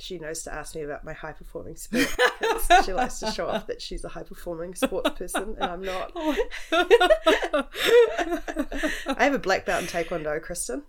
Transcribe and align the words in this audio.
she 0.00 0.18
knows 0.18 0.42
to 0.44 0.52
ask 0.54 0.74
me 0.74 0.82
about 0.82 1.04
my 1.04 1.12
high 1.12 1.32
performing 1.32 1.76
sport. 1.76 2.08
'cause 2.40 2.84
she 2.86 2.92
likes 2.92 3.18
to 3.20 3.30
show 3.30 3.46
off 3.48 3.66
that 3.66 3.80
she's 3.82 4.04
a 4.04 4.08
high 4.08 4.22
performing 4.22 4.74
sports 4.74 5.10
person 5.18 5.56
and 5.60 5.64
I'm 5.64 5.82
not. 5.82 6.12
Oh. 6.16 6.36
I 9.06 9.24
have 9.24 9.34
a 9.34 9.38
black 9.38 9.66
belt 9.66 9.82
in 9.82 9.88
Taekwondo, 9.88 10.40
Kristen. 10.40 10.82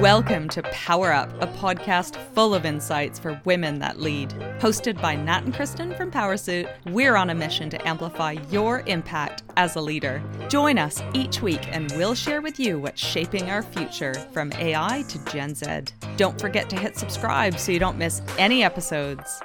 Welcome 0.00 0.48
to 0.50 0.62
PowrUp, 0.62 1.42
a 1.42 1.46
podcast 1.46 2.16
full 2.34 2.54
of 2.54 2.64
insights 2.64 3.18
for 3.18 3.38
women 3.44 3.78
that 3.80 4.00
lead. 4.00 4.30
Hosted 4.58 4.98
by 4.98 5.14
Nat 5.14 5.44
and 5.44 5.52
Kristen 5.52 5.94
from 5.94 6.10
Powrsuit, 6.10 6.70
we're 6.86 7.16
on 7.16 7.28
a 7.28 7.34
mission 7.34 7.68
to 7.68 7.86
amplify 7.86 8.36
your 8.50 8.80
impact 8.86 9.42
as 9.58 9.76
a 9.76 9.80
leader. 9.82 10.22
Join 10.48 10.78
us 10.78 11.02
each 11.12 11.42
week 11.42 11.68
and 11.70 11.92
we'll 11.98 12.14
share 12.14 12.40
with 12.40 12.58
you 12.58 12.78
what's 12.78 12.98
shaping 12.98 13.50
our 13.50 13.62
future 13.62 14.14
from 14.32 14.54
AI 14.54 15.04
to 15.06 15.22
Gen 15.26 15.54
Z. 15.54 15.92
Don't 16.16 16.40
forget 16.40 16.70
to 16.70 16.76
hit 16.76 16.96
subscribe 16.96 17.58
so 17.58 17.70
you 17.70 17.78
don't 17.78 17.98
miss 17.98 18.22
any 18.38 18.64
episodes. 18.64 19.42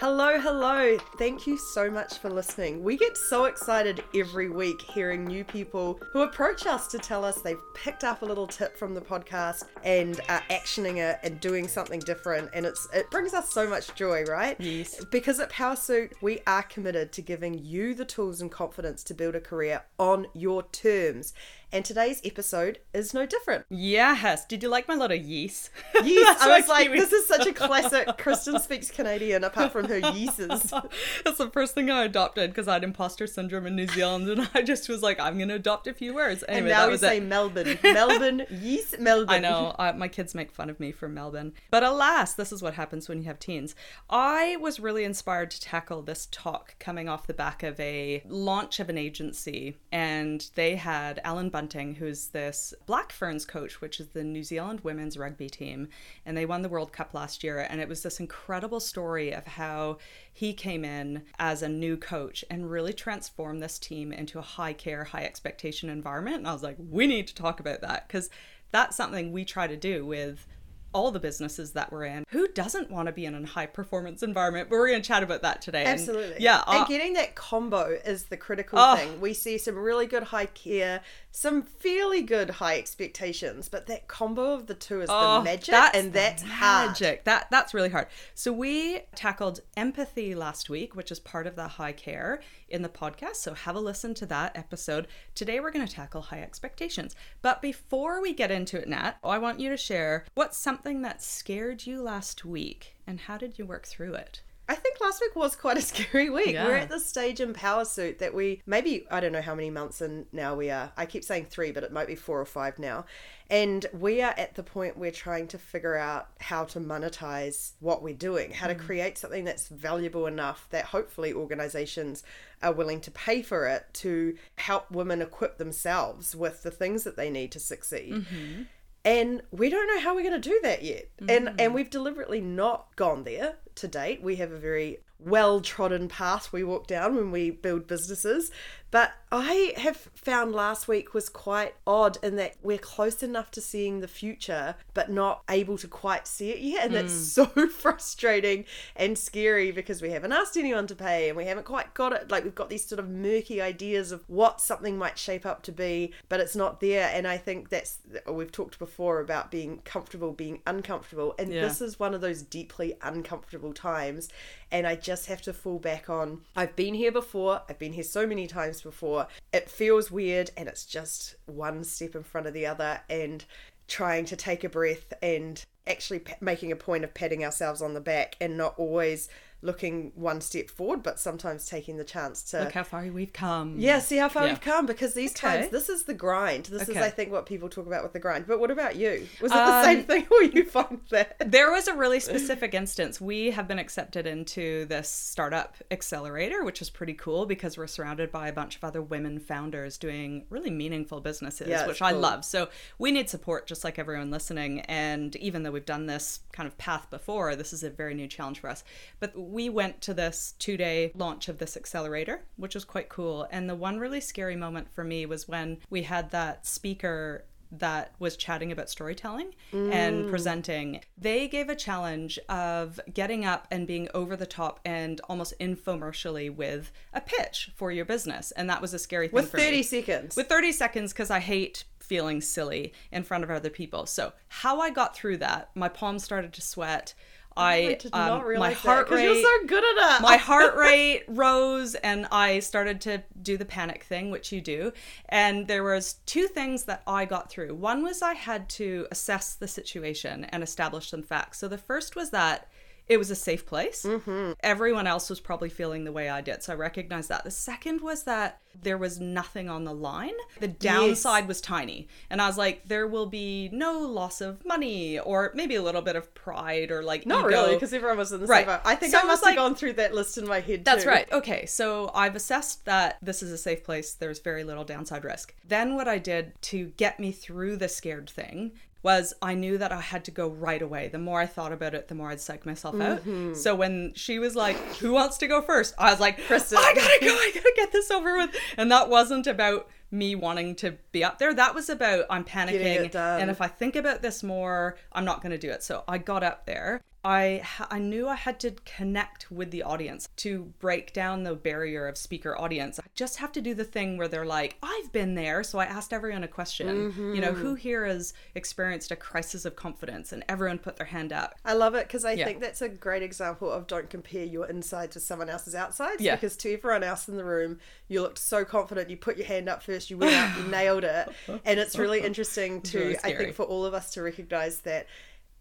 Hello, 0.00 0.40
hello. 0.40 0.96
Thank 1.18 1.46
you 1.46 1.58
so 1.58 1.90
much 1.90 2.16
for 2.16 2.30
listening. 2.30 2.82
We 2.82 2.96
get 2.96 3.18
so 3.18 3.44
excited 3.44 4.02
every 4.14 4.48
week 4.48 4.80
hearing 4.80 5.26
new 5.26 5.44
people 5.44 6.00
who 6.10 6.22
approach 6.22 6.66
us 6.66 6.86
to 6.86 6.98
tell 6.98 7.22
us 7.22 7.42
they've 7.42 7.60
picked 7.74 8.02
up 8.02 8.22
a 8.22 8.24
little 8.24 8.46
tip 8.46 8.78
from 8.78 8.94
the 8.94 9.02
podcast 9.02 9.64
and 9.84 10.18
are 10.30 10.42
actioning 10.48 10.96
it 10.96 11.18
and 11.22 11.38
doing 11.40 11.68
something 11.68 12.00
different. 12.00 12.48
And 12.54 12.64
it's 12.64 12.88
it 12.94 13.10
brings 13.10 13.34
us 13.34 13.52
so 13.52 13.68
much 13.68 13.94
joy, 13.94 14.24
right? 14.24 14.58
Yes. 14.58 15.04
Because 15.04 15.38
at 15.38 15.52
Powrsuit, 15.52 16.12
we 16.22 16.40
are 16.46 16.62
committed 16.62 17.12
to 17.12 17.20
giving 17.20 17.62
you 17.62 17.92
the 17.92 18.06
tools 18.06 18.40
and 18.40 18.50
confidence 18.50 19.04
to 19.04 19.12
build 19.12 19.34
a 19.34 19.40
career 19.40 19.82
on 19.98 20.28
your 20.32 20.62
terms. 20.72 21.34
And 21.72 21.84
today's 21.84 22.20
episode 22.24 22.80
is 22.92 23.14
no 23.14 23.26
different. 23.26 23.64
Yes. 23.68 24.44
Did 24.44 24.64
you 24.64 24.68
like 24.68 24.88
my 24.88 24.96
little 24.96 25.16
yes? 25.16 25.70
Yes, 26.02 26.38
That's 26.38 26.42
I 26.42 26.58
was 26.58 26.68
like, 26.68 26.90
this 26.90 27.12
is 27.12 27.28
such 27.28 27.46
a 27.46 27.52
classic. 27.54 28.18
Kristen 28.18 28.58
speaks 28.58 28.90
Canadian 28.90 29.44
apart 29.44 29.70
from 29.70 29.86
her 29.86 29.98
yeases. 29.98 30.72
That's 31.24 31.38
the 31.38 31.48
first 31.52 31.74
thing 31.74 31.88
I 31.88 32.02
adopted 32.02 32.50
because 32.50 32.66
I 32.66 32.72
had 32.72 32.82
imposter 32.82 33.28
syndrome 33.28 33.66
in 33.66 33.76
New 33.76 33.86
Zealand, 33.86 34.28
and 34.28 34.50
I 34.52 34.62
just 34.62 34.88
was 34.88 35.00
like, 35.00 35.20
I'm 35.20 35.38
gonna 35.38 35.54
adopt 35.54 35.86
a 35.86 35.94
few 35.94 36.12
words. 36.12 36.42
Anyway, 36.48 36.58
and 36.58 36.68
now 36.70 36.80
that 36.80 36.86
we 36.86 36.92
was 36.92 37.00
say 37.02 37.18
it. 37.18 37.22
Melbourne. 37.22 37.78
Melbourne, 37.84 38.46
yes, 38.50 38.96
Melbourne. 38.98 39.30
I 39.30 39.38
know. 39.38 39.76
Uh, 39.78 39.92
my 39.96 40.08
kids 40.08 40.34
make 40.34 40.50
fun 40.50 40.70
of 40.70 40.80
me 40.80 40.90
for 40.90 41.08
Melbourne. 41.08 41.52
But 41.70 41.84
alas, 41.84 42.34
this 42.34 42.50
is 42.50 42.62
what 42.62 42.74
happens 42.74 43.08
when 43.08 43.18
you 43.18 43.24
have 43.24 43.38
teens. 43.38 43.76
I 44.08 44.56
was 44.56 44.80
really 44.80 45.04
inspired 45.04 45.52
to 45.52 45.60
tackle 45.60 46.02
this 46.02 46.26
talk 46.32 46.74
coming 46.80 47.08
off 47.08 47.28
the 47.28 47.34
back 47.34 47.62
of 47.62 47.78
a 47.78 48.24
launch 48.26 48.80
of 48.80 48.88
an 48.88 48.98
agency. 48.98 49.76
And 49.92 50.48
they 50.56 50.74
had 50.74 51.20
Alan 51.22 51.50
Bunting, 51.60 51.96
who's 51.96 52.28
this 52.28 52.72
Black 52.86 53.12
Ferns 53.12 53.44
coach, 53.44 53.82
which 53.82 54.00
is 54.00 54.08
the 54.08 54.24
New 54.24 54.42
Zealand 54.42 54.80
women's 54.80 55.18
rugby 55.18 55.50
team. 55.50 55.88
And 56.24 56.34
they 56.34 56.46
won 56.46 56.62
the 56.62 56.70
World 56.70 56.90
Cup 56.90 57.12
last 57.12 57.44
year. 57.44 57.66
And 57.68 57.82
it 57.82 57.88
was 57.88 58.02
this 58.02 58.18
incredible 58.18 58.80
story 58.80 59.32
of 59.34 59.46
how 59.46 59.98
he 60.32 60.54
came 60.54 60.86
in 60.86 61.22
as 61.38 61.60
a 61.62 61.68
new 61.68 61.98
coach 61.98 62.46
and 62.50 62.70
really 62.70 62.94
transformed 62.94 63.62
this 63.62 63.78
team 63.78 64.10
into 64.10 64.38
a 64.38 64.42
high 64.42 64.72
care, 64.72 65.04
high 65.04 65.24
expectation 65.24 65.90
environment. 65.90 66.38
And 66.38 66.48
I 66.48 66.54
was 66.54 66.62
like, 66.62 66.76
we 66.78 67.06
need 67.06 67.26
to 67.26 67.34
talk 67.34 67.60
about 67.60 67.82
that 67.82 68.08
because 68.08 68.30
that's 68.70 68.96
something 68.96 69.30
we 69.30 69.44
try 69.44 69.66
to 69.66 69.76
do 69.76 70.06
with 70.06 70.46
all 70.92 71.12
the 71.12 71.20
businesses 71.20 71.70
that 71.70 71.92
we're 71.92 72.04
in. 72.04 72.24
Who 72.30 72.48
doesn't 72.48 72.90
want 72.90 73.06
to 73.06 73.12
be 73.12 73.24
in 73.24 73.32
a 73.32 73.46
high 73.46 73.66
performance 73.66 74.24
environment? 74.24 74.68
But 74.68 74.74
we're 74.76 74.88
going 74.88 75.00
to 75.00 75.06
chat 75.06 75.22
about 75.22 75.42
that 75.42 75.62
today. 75.62 75.84
And 75.84 76.00
Absolutely. 76.00 76.38
yeah. 76.40 76.64
and 76.66 76.78
uh, 76.82 76.84
getting 76.86 77.12
that 77.12 77.36
combo 77.36 77.96
is 78.04 78.24
the 78.24 78.36
critical 78.36 78.76
Oh. 78.76 78.96
thing. 78.96 79.20
We 79.20 79.32
see 79.32 79.56
some 79.56 79.76
really 79.78 80.06
good 80.06 80.24
high 80.24 80.46
care, 80.46 81.00
some 81.32 81.62
fairly 81.62 82.22
good 82.22 82.50
high 82.50 82.76
expectations, 82.78 83.68
but 83.68 83.86
that 83.86 84.08
combo 84.08 84.52
of 84.52 84.66
the 84.66 84.74
two 84.74 85.00
is 85.00 85.08
Oh, 85.12 85.38
the 85.38 85.44
magic, 85.44 85.66
that's 85.72 85.96
and 85.96 86.12
that's 86.12 86.42
hard. 86.42 86.88
magic. 86.88 87.24
That 87.24 87.46
that's 87.50 87.72
really 87.72 87.88
hard. 87.90 88.08
So 88.34 88.52
we 88.52 89.00
tackled 89.14 89.60
empathy 89.76 90.34
last 90.34 90.68
week, 90.68 90.94
which 90.96 91.12
is 91.12 91.20
part 91.20 91.46
of 91.46 91.54
the 91.56 91.68
high 91.68 91.92
care 91.92 92.40
in 92.68 92.82
the 92.82 92.88
podcast. 92.88 93.36
So 93.36 93.54
have 93.54 93.76
a 93.76 93.80
listen 93.80 94.12
to 94.14 94.26
that 94.26 94.56
episode. 94.56 95.06
Today 95.34 95.60
we're 95.60 95.70
going 95.70 95.86
to 95.86 95.92
tackle 95.92 96.22
high 96.22 96.42
expectations. 96.42 97.14
But 97.42 97.62
before 97.62 98.20
we 98.20 98.32
get 98.32 98.50
into 98.50 98.80
it, 98.80 98.88
Nat, 98.88 99.12
I 99.22 99.38
want 99.38 99.60
you 99.60 99.70
to 99.70 99.76
share 99.76 100.24
what's 100.34 100.58
something 100.58 101.02
that 101.02 101.22
scared 101.22 101.86
you 101.86 102.02
last 102.02 102.44
week 102.44 102.96
and 103.06 103.20
how 103.20 103.36
did 103.38 103.58
you 103.58 103.66
work 103.66 103.86
through 103.86 104.14
it? 104.14 104.42
I 104.70 104.74
think 104.76 105.00
last 105.00 105.20
week 105.20 105.34
was 105.34 105.56
quite 105.56 105.76
a 105.76 105.82
scary 105.82 106.30
week. 106.30 106.52
Yeah. 106.52 106.64
We're 106.64 106.76
at 106.76 106.88
the 106.88 107.00
stage 107.00 107.40
in 107.40 107.52
Powrsuit 107.52 108.18
that 108.18 108.32
we 108.32 108.62
maybe 108.66 109.04
I 109.10 109.18
don't 109.18 109.32
know 109.32 109.42
how 109.42 109.56
many 109.56 109.68
months 109.68 110.00
in 110.00 110.26
now 110.32 110.54
we 110.54 110.70
are. 110.70 110.92
I 110.96 111.06
keep 111.06 111.24
saying 111.24 111.46
three, 111.46 111.72
but 111.72 111.82
it 111.82 111.92
might 111.92 112.06
be 112.06 112.14
four 112.14 112.40
or 112.40 112.44
five 112.44 112.78
now. 112.78 113.04
And 113.50 113.84
we 113.92 114.22
are 114.22 114.32
at 114.38 114.54
the 114.54 114.62
point 114.62 114.96
we're 114.96 115.10
trying 115.10 115.48
to 115.48 115.58
figure 115.58 115.96
out 115.96 116.28
how 116.38 116.66
to 116.66 116.78
monetize 116.78 117.72
what 117.80 118.00
we're 118.00 118.14
doing, 118.14 118.52
how 118.52 118.68
to 118.68 118.76
mm. 118.76 118.78
create 118.78 119.18
something 119.18 119.44
that's 119.44 119.66
valuable 119.66 120.26
enough 120.26 120.68
that 120.70 120.84
hopefully 120.84 121.32
organizations 121.32 122.22
are 122.62 122.72
willing 122.72 123.00
to 123.00 123.10
pay 123.10 123.42
for 123.42 123.66
it 123.66 123.86
to 123.94 124.36
help 124.54 124.88
women 124.92 125.20
equip 125.20 125.58
themselves 125.58 126.36
with 126.36 126.62
the 126.62 126.70
things 126.70 127.02
that 127.02 127.16
they 127.16 127.28
need 127.28 127.50
to 127.50 127.58
succeed 127.58 128.12
mm-hmm. 128.12 128.62
And 129.04 129.42
we 129.50 129.70
don't 129.70 129.86
know 129.86 130.00
how 130.00 130.14
we're 130.14 130.28
going 130.28 130.40
to 130.40 130.48
do 130.48 130.60
that 130.62 130.82
yet. 130.82 131.08
And 131.28 131.48
mm. 131.48 131.54
and 131.58 131.74
we've 131.74 131.90
deliberately 131.90 132.40
not 132.40 132.94
gone 132.96 133.24
there 133.24 133.56
to 133.76 133.88
date. 133.88 134.22
We 134.22 134.36
have 134.36 134.52
a 134.52 134.58
very 134.58 134.98
well 135.18 135.60
trodden 135.60 136.08
path 136.08 136.52
we 136.52 136.64
walk 136.64 136.86
down 136.86 137.14
when 137.14 137.30
we 137.30 137.50
build 137.50 137.86
businesses 137.86 138.50
but 138.90 139.12
i 139.32 139.72
have 139.76 139.96
found 140.14 140.52
last 140.52 140.88
week 140.88 141.14
was 141.14 141.28
quite 141.28 141.74
odd 141.86 142.18
in 142.22 142.36
that 142.36 142.54
we're 142.62 142.78
close 142.78 143.22
enough 143.22 143.50
to 143.50 143.60
seeing 143.60 144.00
the 144.00 144.08
future 144.08 144.74
but 144.94 145.10
not 145.10 145.42
able 145.48 145.78
to 145.78 145.88
quite 145.88 146.26
see 146.26 146.50
it 146.50 146.60
yet. 146.60 146.86
And 146.86 146.94
that's 146.94 147.12
hmm. 147.12 147.18
so 147.18 147.46
frustrating 147.68 148.64
and 148.96 149.16
scary 149.16 149.70
because 149.70 150.02
we 150.02 150.10
haven't 150.10 150.32
asked 150.32 150.56
anyone 150.56 150.86
to 150.88 150.94
pay 150.94 151.28
and 151.28 151.36
we 151.36 151.44
haven't 151.44 151.64
quite 151.64 151.94
got 151.94 152.12
it. 152.12 152.30
Like 152.30 152.44
we've 152.44 152.54
got 152.54 152.70
these 152.70 152.84
sort 152.84 152.98
of 152.98 153.08
murky 153.08 153.60
ideas 153.60 154.12
of 154.12 154.24
what 154.26 154.60
something 154.60 154.98
might 154.98 155.18
shape 155.18 155.46
up 155.46 155.62
to 155.64 155.72
be 155.72 156.12
but 156.28 156.40
it's 156.40 156.56
not 156.56 156.80
there. 156.80 157.10
And 157.12 157.26
i 157.26 157.36
think 157.36 157.68
that's 157.68 157.98
we've 158.30 158.52
talked 158.52 158.78
before 158.78 159.20
about 159.20 159.50
being 159.50 159.80
comfortable 159.84 160.32
being 160.32 160.60
uncomfortable. 160.66 161.34
And 161.38 161.52
Yeah. 161.52 161.62
this 161.62 161.80
is 161.80 161.98
one 161.98 162.14
of 162.14 162.20
those 162.20 162.42
deeply 162.42 162.94
uncomfortable 163.02 163.72
times. 163.72 164.28
And 164.72 164.86
i 164.86 164.94
just 164.94 165.26
have 165.26 165.42
to 165.42 165.52
fall 165.52 165.78
back 165.78 166.08
on 166.08 166.42
i've 166.56 166.76
been 166.76 166.94
here 166.94 167.12
before. 167.12 167.62
I've 167.68 167.78
been 167.78 167.92
here 167.92 168.04
so 168.04 168.26
many 168.26 168.46
times 168.46 168.79
before. 168.82 169.28
It 169.52 169.70
feels 169.70 170.10
weird 170.10 170.50
and 170.56 170.68
it's 170.68 170.84
just 170.84 171.36
one 171.46 171.84
step 171.84 172.14
in 172.14 172.22
front 172.22 172.46
of 172.46 172.54
the 172.54 172.66
other 172.66 173.00
and 173.08 173.44
trying 173.88 174.24
to 174.26 174.36
take 174.36 174.64
a 174.64 174.68
breath 174.68 175.12
and 175.20 175.64
actually 175.86 176.20
pa- 176.20 176.34
making 176.40 176.72
a 176.72 176.76
point 176.76 177.04
of 177.04 177.12
patting 177.12 177.44
ourselves 177.44 177.82
on 177.82 177.94
the 177.94 178.00
back 178.00 178.36
and 178.40 178.56
not 178.56 178.74
always 178.78 179.28
looking 179.62 180.12
one 180.14 180.40
step 180.40 180.70
forward 180.70 181.02
but 181.02 181.18
sometimes 181.18 181.66
taking 181.66 181.96
the 181.96 182.04
chance 182.04 182.42
to 182.42 182.60
Look 182.60 182.72
how 182.72 182.82
far 182.82 183.02
we've 183.06 183.32
come. 183.32 183.74
yeah, 183.78 183.98
see 183.98 184.16
how 184.16 184.28
far 184.28 184.44
Yeah. 184.44 184.52
we've 184.52 184.60
come 184.60 184.86
because 184.86 185.14
these 185.14 185.32
Okay. 185.32 185.60
times, 185.60 185.70
this 185.70 185.88
is 185.88 186.04
the 186.04 186.14
grind. 186.14 186.66
This 186.66 186.88
is, 186.88 186.96
I 186.96 187.10
think, 187.10 187.30
what 187.30 187.46
people 187.46 187.68
talk 187.68 187.86
about 187.86 188.02
with 188.02 188.12
the 188.12 188.18
grind. 188.18 188.46
But 188.46 188.58
what 188.60 188.70
about 188.70 188.96
you? 188.96 189.26
Was 189.40 189.52
it 189.52 189.54
the 189.54 189.60
Um, 189.74 189.84
same 189.84 190.04
thing 190.04 190.26
or 190.30 190.42
you 190.42 190.64
find 190.64 191.00
that? 191.10 191.36
There 191.50 191.70
was 191.70 191.88
a 191.88 191.94
really 191.94 192.20
specific 192.20 192.74
instance. 192.74 193.20
We 193.20 193.50
have 193.50 193.68
been 193.68 193.78
accepted 193.78 194.26
into 194.26 194.86
this 194.86 195.08
startup 195.08 195.76
accelerator, 195.90 196.64
which 196.64 196.80
is 196.80 196.88
pretty 196.90 197.14
cool 197.14 197.46
because 197.46 197.76
we're 197.76 197.86
surrounded 197.86 198.32
by 198.32 198.48
a 198.48 198.52
bunch 198.52 198.76
of 198.76 198.84
other 198.84 199.02
women 199.02 199.38
founders 199.38 199.98
doing 199.98 200.46
really 200.48 200.70
meaningful 200.70 201.20
businesses, 201.20 201.68
Yeah, 201.68 201.86
which 201.86 202.00
I 202.02 202.12
love. 202.12 202.44
So 202.44 202.68
we 202.98 203.12
need 203.12 203.28
support 203.28 203.66
just 203.66 203.84
like 203.84 203.98
everyone 203.98 204.30
listening. 204.30 204.80
And 204.82 205.36
even 205.36 205.62
though 205.62 205.70
we've 205.70 205.84
done 205.84 206.06
this 206.06 206.40
kind 206.52 206.66
of 206.66 206.76
path 206.78 207.08
before, 207.10 207.54
this 207.56 207.72
is 207.72 207.82
a 207.82 207.90
very 207.90 208.14
new 208.14 208.26
challenge 208.26 208.60
for 208.60 208.70
us. 208.70 208.82
But 209.18 209.36
we 209.50 209.68
went 209.68 210.00
to 210.02 210.14
this 210.14 210.54
two 210.58 210.76
day 210.76 211.12
launch 211.14 211.48
of 211.48 211.58
this 211.58 211.76
accelerator, 211.76 212.42
which 212.56 212.74
was 212.74 212.84
quite 212.84 213.08
cool. 213.08 213.46
And 213.50 213.68
the 213.68 213.74
one 213.74 213.98
really 213.98 214.20
scary 214.20 214.56
moment 214.56 214.92
for 214.92 215.04
me 215.04 215.26
was 215.26 215.48
when 215.48 215.78
we 215.90 216.02
had 216.02 216.30
that 216.30 216.66
speaker 216.66 217.44
that 217.72 218.14
was 218.18 218.36
chatting 218.36 218.72
about 218.72 218.90
storytelling 218.90 219.54
and 219.72 220.24
mm. 220.24 220.30
presenting. 220.30 221.00
They 221.16 221.46
gave 221.46 221.68
a 221.68 221.76
challenge 221.76 222.38
of 222.48 222.98
getting 223.12 223.44
up 223.44 223.68
and 223.70 223.86
being 223.86 224.08
over 224.12 224.36
the 224.36 224.46
top 224.46 224.80
and 224.84 225.20
almost 225.28 225.54
infomercially 225.60 226.52
with 226.52 226.90
a 227.12 227.20
pitch 227.20 227.70
for 227.76 227.92
your 227.92 228.04
business. 228.04 228.50
And 228.52 228.68
that 228.68 228.82
was 228.82 228.92
a 228.92 228.98
scary 228.98 229.28
thing 229.28 229.36
With 229.36 229.50
for 229.52 229.58
me 229.58 229.64
30 229.64 229.82
seconds. 229.84 230.36
with 230.36 230.48
30 230.48 230.72
seconds 230.72 231.12
because 231.12 231.30
I 231.30 231.38
hate 231.38 231.84
feeling 232.00 232.40
silly 232.40 232.92
in 233.12 233.22
front 233.22 233.44
of 233.44 233.50
other 233.50 233.70
people. 233.70 234.04
So, 234.04 234.32
how 234.48 234.80
I 234.80 234.90
got 234.90 235.14
through 235.14 235.36
that, 235.36 235.70
my 235.76 235.88
palms 235.88 236.24
started 236.24 236.52
to 236.54 236.60
sweat. 236.60 237.14
I, 237.60 237.74
I 237.74 237.94
did 237.94 238.12
not 238.12 238.40
um, 238.40 238.46
realize 238.46 238.70
my 238.84 238.90
heart 238.90 239.08
that, 239.08 239.14
rate 239.14 239.24
you're 239.24 239.42
so 239.42 239.66
good 239.66 239.84
at 239.84 240.16
it. 240.16 240.22
my 240.22 240.36
heart 240.50 240.76
rate 240.76 241.24
rose 241.28 241.94
and 241.96 242.26
I 242.32 242.60
started 242.60 243.00
to 243.02 243.22
do 243.42 243.56
the 243.56 243.64
panic 243.64 244.04
thing, 244.04 244.30
which 244.30 244.52
you 244.52 244.60
do. 244.60 244.92
And 245.28 245.66
there 245.66 245.84
was 245.84 246.14
two 246.26 246.46
things 246.46 246.84
that 246.84 247.02
I 247.06 247.24
got 247.24 247.50
through. 247.50 247.74
One 247.74 248.02
was 248.02 248.22
I 248.22 248.34
had 248.34 248.68
to 248.70 249.06
assess 249.10 249.54
the 249.54 249.68
situation 249.68 250.44
and 250.44 250.62
establish 250.62 251.10
some 251.10 251.22
facts. 251.22 251.58
So 251.58 251.68
the 251.68 251.78
first 251.78 252.16
was 252.16 252.30
that 252.30 252.68
it 253.10 253.18
was 253.18 253.28
a 253.28 253.34
safe 253.34 253.66
place. 253.66 254.04
Mm-hmm. 254.04 254.52
Everyone 254.60 255.08
else 255.08 255.28
was 255.28 255.40
probably 255.40 255.68
feeling 255.68 256.04
the 256.04 256.12
way 256.12 256.30
I 256.30 256.40
did. 256.40 256.62
So 256.62 256.72
I 256.72 256.76
recognized 256.76 257.28
that. 257.28 257.42
The 257.42 257.50
second 257.50 258.02
was 258.02 258.22
that 258.22 258.60
there 258.82 258.96
was 258.96 259.18
nothing 259.18 259.68
on 259.68 259.82
the 259.82 259.92
line. 259.92 260.34
The 260.60 260.68
downside 260.68 261.40
yes. 261.40 261.48
was 261.48 261.60
tiny. 261.60 262.06
And 262.30 262.40
I 262.40 262.46
was 262.46 262.56
like, 262.56 262.86
there 262.86 263.08
will 263.08 263.26
be 263.26 263.68
no 263.72 263.98
loss 263.98 264.40
of 264.40 264.64
money 264.64 265.18
or 265.18 265.50
maybe 265.56 265.74
a 265.74 265.82
little 265.82 266.02
bit 266.02 266.14
of 266.14 266.32
pride 266.34 266.92
or 266.92 267.02
like. 267.02 267.26
Not 267.26 267.40
ego. 267.40 267.48
really, 267.48 267.74
because 267.74 267.92
everyone 267.92 268.16
was 268.16 268.30
in 268.30 268.42
the 268.42 268.46
right. 268.46 268.64
same 268.64 268.76
boat. 268.76 268.82
I 268.84 268.94
think 268.94 269.10
so 269.10 269.18
I 269.18 269.24
must 269.24 269.42
have 269.42 269.50
like, 269.50 269.56
gone 269.56 269.74
through 269.74 269.94
that 269.94 270.14
list 270.14 270.38
in 270.38 270.46
my 270.46 270.60
head. 270.60 270.78
Too. 270.78 270.84
That's 270.84 271.02
too. 271.02 271.10
right. 271.10 271.32
Okay. 271.32 271.66
So 271.66 272.12
I've 272.14 272.36
assessed 272.36 272.84
that 272.84 273.18
this 273.20 273.42
is 273.42 273.50
a 273.50 273.58
safe 273.58 273.82
place. 273.82 274.14
There's 274.14 274.38
very 274.38 274.62
little 274.62 274.84
downside 274.84 275.24
risk. 275.24 275.52
Then 275.66 275.96
what 275.96 276.06
I 276.06 276.18
did 276.18 276.52
to 276.62 276.92
get 276.96 277.18
me 277.18 277.32
through 277.32 277.78
the 277.78 277.88
scared 277.88 278.30
thing 278.30 278.70
was 279.02 279.32
I 279.40 279.54
knew 279.54 279.78
that 279.78 279.92
I 279.92 280.00
had 280.00 280.24
to 280.26 280.30
go 280.30 280.48
right 280.48 280.82
away. 280.82 281.08
The 281.08 281.18
more 281.18 281.40
I 281.40 281.46
thought 281.46 281.72
about 281.72 281.94
it, 281.94 282.08
the 282.08 282.14
more 282.14 282.30
I'd 282.30 282.40
psych 282.40 282.66
myself 282.66 282.94
mm-hmm. 282.94 283.50
out. 283.50 283.56
So 283.56 283.74
when 283.74 284.12
she 284.14 284.38
was 284.38 284.54
like, 284.54 284.76
"Who 284.96 285.12
wants 285.12 285.38
to 285.38 285.46
go 285.46 285.62
first? 285.62 285.94
I 285.98 286.10
was 286.10 286.20
like, 286.20 286.38
"Kristen, 286.46 286.78
I 286.78 286.92
gotta 286.94 287.18
go. 287.24 287.32
I 287.32 287.50
gotta 287.54 287.72
get 287.76 287.92
this 287.92 288.10
over 288.10 288.36
with." 288.36 288.54
And 288.76 288.90
that 288.92 289.08
wasn't 289.08 289.46
about 289.46 289.88
me 290.10 290.34
wanting 290.34 290.74
to 290.74 290.96
be 291.12 291.22
up 291.22 291.38
there. 291.38 291.54
That 291.54 291.74
was 291.74 291.88
about 291.88 292.26
I'm 292.28 292.44
panicking, 292.44 293.14
and 293.14 293.50
if 293.50 293.60
I 293.60 293.68
think 293.68 293.96
about 293.96 294.22
this 294.22 294.42
more, 294.42 294.96
I'm 295.12 295.24
not 295.24 295.40
going 295.40 295.52
to 295.52 295.58
do 295.58 295.70
it. 295.70 295.82
So 295.82 296.02
I 296.08 296.18
got 296.18 296.42
up 296.42 296.66
there, 296.66 297.00
I 297.24 297.62
I 297.90 297.98
knew 297.98 298.28
I 298.28 298.34
had 298.34 298.58
to 298.60 298.72
connect 298.84 299.50
with 299.50 299.70
the 299.70 299.82
audience 299.82 300.28
to 300.36 300.72
break 300.78 301.12
down 301.12 301.42
the 301.42 301.54
barrier 301.54 302.06
of 302.08 302.16
speaker 302.16 302.58
audience. 302.58 302.98
I 302.98 303.04
just 303.14 303.36
have 303.38 303.52
to 303.52 303.60
do 303.60 303.74
the 303.74 303.84
thing 303.84 304.16
where 304.16 304.28
they're 304.28 304.46
like, 304.46 304.76
"I've 304.82 305.12
been 305.12 305.34
there," 305.34 305.62
so 305.62 305.78
I 305.78 305.84
asked 305.84 306.12
everyone 306.12 306.44
a 306.44 306.48
question. 306.48 307.12
Mm-hmm. 307.12 307.34
You 307.34 307.40
know, 307.40 307.52
who 307.52 307.74
here 307.74 308.06
has 308.06 308.32
experienced 308.54 309.10
a 309.10 309.16
crisis 309.16 309.64
of 309.64 309.76
confidence, 309.76 310.32
and 310.32 310.44
everyone 310.48 310.78
put 310.78 310.96
their 310.96 311.06
hand 311.06 311.32
up. 311.32 311.56
I 311.64 311.74
love 311.74 311.94
it 311.94 312.06
because 312.06 312.24
I 312.24 312.32
yeah. 312.32 312.46
think 312.46 312.60
that's 312.60 312.80
a 312.80 312.88
great 312.88 313.22
example 313.22 313.70
of 313.70 313.86
don't 313.86 314.08
compare 314.08 314.44
your 314.44 314.66
inside 314.66 315.10
to 315.12 315.20
someone 315.20 315.50
else's 315.50 315.74
outside. 315.74 316.20
Yeah. 316.20 316.36
Because 316.36 316.56
to 316.58 316.72
everyone 316.72 317.02
else 317.02 317.28
in 317.28 317.36
the 317.36 317.44
room, 317.44 317.78
you 318.08 318.22
looked 318.22 318.38
so 318.38 318.64
confident. 318.64 319.10
You 319.10 319.16
put 319.16 319.36
your 319.36 319.46
hand 319.46 319.68
up 319.68 319.82
first. 319.82 320.10
You 320.10 320.16
went 320.16 320.34
out. 320.34 320.56
You 320.58 320.64
nailed 320.70 321.04
it. 321.04 321.28
And 321.64 321.78
it's 321.78 321.98
really 321.98 322.20
interesting 322.24 322.80
to 322.82 322.98
really 322.98 323.16
I 323.24 323.36
think 323.36 323.54
for 323.54 323.64
all 323.64 323.84
of 323.84 323.92
us 323.92 324.12
to 324.12 324.22
recognize 324.22 324.80
that 324.80 325.06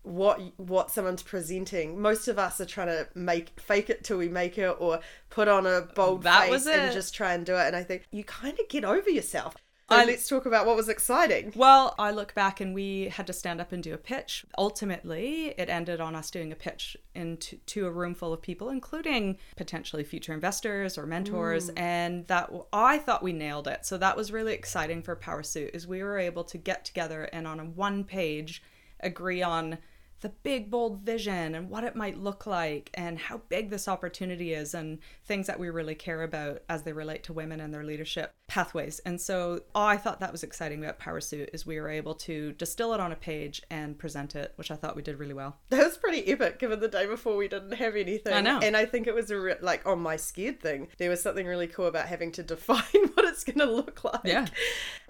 what 0.09 0.41
what 0.57 0.91
someone's 0.91 1.23
presenting. 1.23 2.01
Most 2.01 2.27
of 2.27 2.39
us 2.39 2.59
are 2.59 2.65
trying 2.65 2.87
to 2.87 3.07
make 3.13 3.59
fake 3.59 3.89
it 3.89 4.03
till 4.03 4.17
we 4.17 4.27
make 4.27 4.57
it, 4.57 4.75
or 4.79 4.99
put 5.29 5.47
on 5.47 5.65
a 5.65 5.81
bold 5.95 6.23
that 6.23 6.49
face 6.49 6.65
and 6.65 6.91
just 6.91 7.13
try 7.13 7.33
and 7.33 7.45
do 7.45 7.55
it. 7.55 7.67
And 7.67 7.75
I 7.75 7.83
think 7.83 8.03
you 8.11 8.23
kind 8.23 8.59
of 8.59 8.67
get 8.67 8.83
over 8.83 9.09
yourself. 9.09 9.55
So 9.89 9.95
I, 9.95 10.05
let's 10.05 10.27
talk 10.27 10.45
about 10.45 10.67
what 10.67 10.75
was 10.75 10.87
exciting. 10.87 11.51
Well, 11.55 11.95
I 11.97 12.11
look 12.11 12.35
back 12.35 12.61
and 12.61 12.75
we 12.75 13.09
had 13.09 13.25
to 13.25 13.33
stand 13.33 13.59
up 13.59 13.71
and 13.71 13.81
do 13.81 13.91
a 13.91 13.97
pitch. 13.97 14.45
Ultimately, 14.55 15.55
it 15.57 15.67
ended 15.67 15.99
on 15.99 16.15
us 16.15 16.29
doing 16.29 16.51
a 16.51 16.55
pitch 16.55 16.95
into 17.15 17.57
to 17.57 17.87
a 17.87 17.91
room 17.91 18.13
full 18.13 18.31
of 18.31 18.39
people, 18.39 18.69
including 18.69 19.39
potentially 19.55 20.03
future 20.03 20.31
investors 20.33 20.95
or 20.95 21.07
mentors, 21.07 21.71
mm. 21.71 21.79
and 21.79 22.27
that 22.27 22.51
I 22.71 22.99
thought 22.99 23.23
we 23.23 23.33
nailed 23.33 23.67
it. 23.67 23.83
So 23.83 23.97
that 23.97 24.15
was 24.15 24.31
really 24.31 24.53
exciting 24.53 25.01
for 25.01 25.15
Powrsuit. 25.15 25.75
Is 25.75 25.87
we 25.87 26.03
were 26.03 26.19
able 26.19 26.43
to 26.43 26.57
get 26.59 26.85
together 26.85 27.23
and 27.33 27.47
on 27.47 27.59
a 27.59 27.65
one 27.65 28.03
page 28.03 28.61
agree 28.99 29.41
on 29.41 29.79
the 30.21 30.29
big 30.29 30.69
bold 30.69 31.01
vision 31.01 31.55
and 31.55 31.69
what 31.69 31.83
it 31.83 31.95
might 31.95 32.17
look 32.17 32.45
like 32.45 32.89
and 32.93 33.17
how 33.17 33.41
big 33.49 33.69
this 33.69 33.87
opportunity 33.87 34.53
is 34.53 34.73
and 34.73 34.99
things 35.25 35.47
that 35.47 35.59
we 35.59 35.69
really 35.69 35.95
care 35.95 36.23
about 36.23 36.61
as 36.69 36.83
they 36.83 36.93
relate 36.93 37.23
to 37.23 37.33
women 37.33 37.59
and 37.59 37.73
their 37.73 37.83
leadership 37.83 38.33
pathways. 38.47 38.99
And 38.99 39.19
so 39.21 39.61
oh, 39.75 39.83
i 39.83 39.97
thought 39.97 40.19
that 40.19 40.31
was 40.31 40.43
exciting 40.43 40.83
about 40.83 40.99
Powrsuit 40.99 41.49
is 41.53 41.65
we 41.65 41.79
were 41.79 41.89
able 41.89 42.15
to 42.15 42.51
distill 42.53 42.93
it 42.93 42.99
on 42.99 43.11
a 43.11 43.15
page 43.15 43.61
and 43.69 43.97
present 43.97 44.35
it 44.35 44.53
which 44.55 44.71
i 44.71 44.75
thought 44.75 44.95
we 44.95 45.01
did 45.01 45.19
really 45.19 45.33
well. 45.33 45.57
That 45.69 45.85
was 45.85 45.97
pretty 45.97 46.27
epic 46.31 46.59
given 46.59 46.79
the 46.79 46.87
day 46.87 47.05
before 47.05 47.37
we 47.37 47.47
didn't 47.47 47.73
have 47.73 47.95
anything. 47.95 48.33
I 48.33 48.41
know. 48.41 48.59
And 48.61 48.75
i 48.75 48.85
think 48.85 49.07
it 49.07 49.13
was 49.13 49.31
a 49.31 49.39
re- 49.39 49.55
like 49.61 49.85
on 49.85 49.99
my 49.99 50.15
scared 50.15 50.59
thing 50.59 50.87
there 50.97 51.09
was 51.09 51.21
something 51.21 51.45
really 51.45 51.67
cool 51.67 51.85
about 51.87 52.07
having 52.07 52.31
to 52.33 52.43
define 52.49 52.79
what 53.13 53.25
it's 53.39 53.57
going 53.57 53.65
to 53.67 53.73
look 53.73 54.03
like 54.03 54.21
yeah 54.25 54.45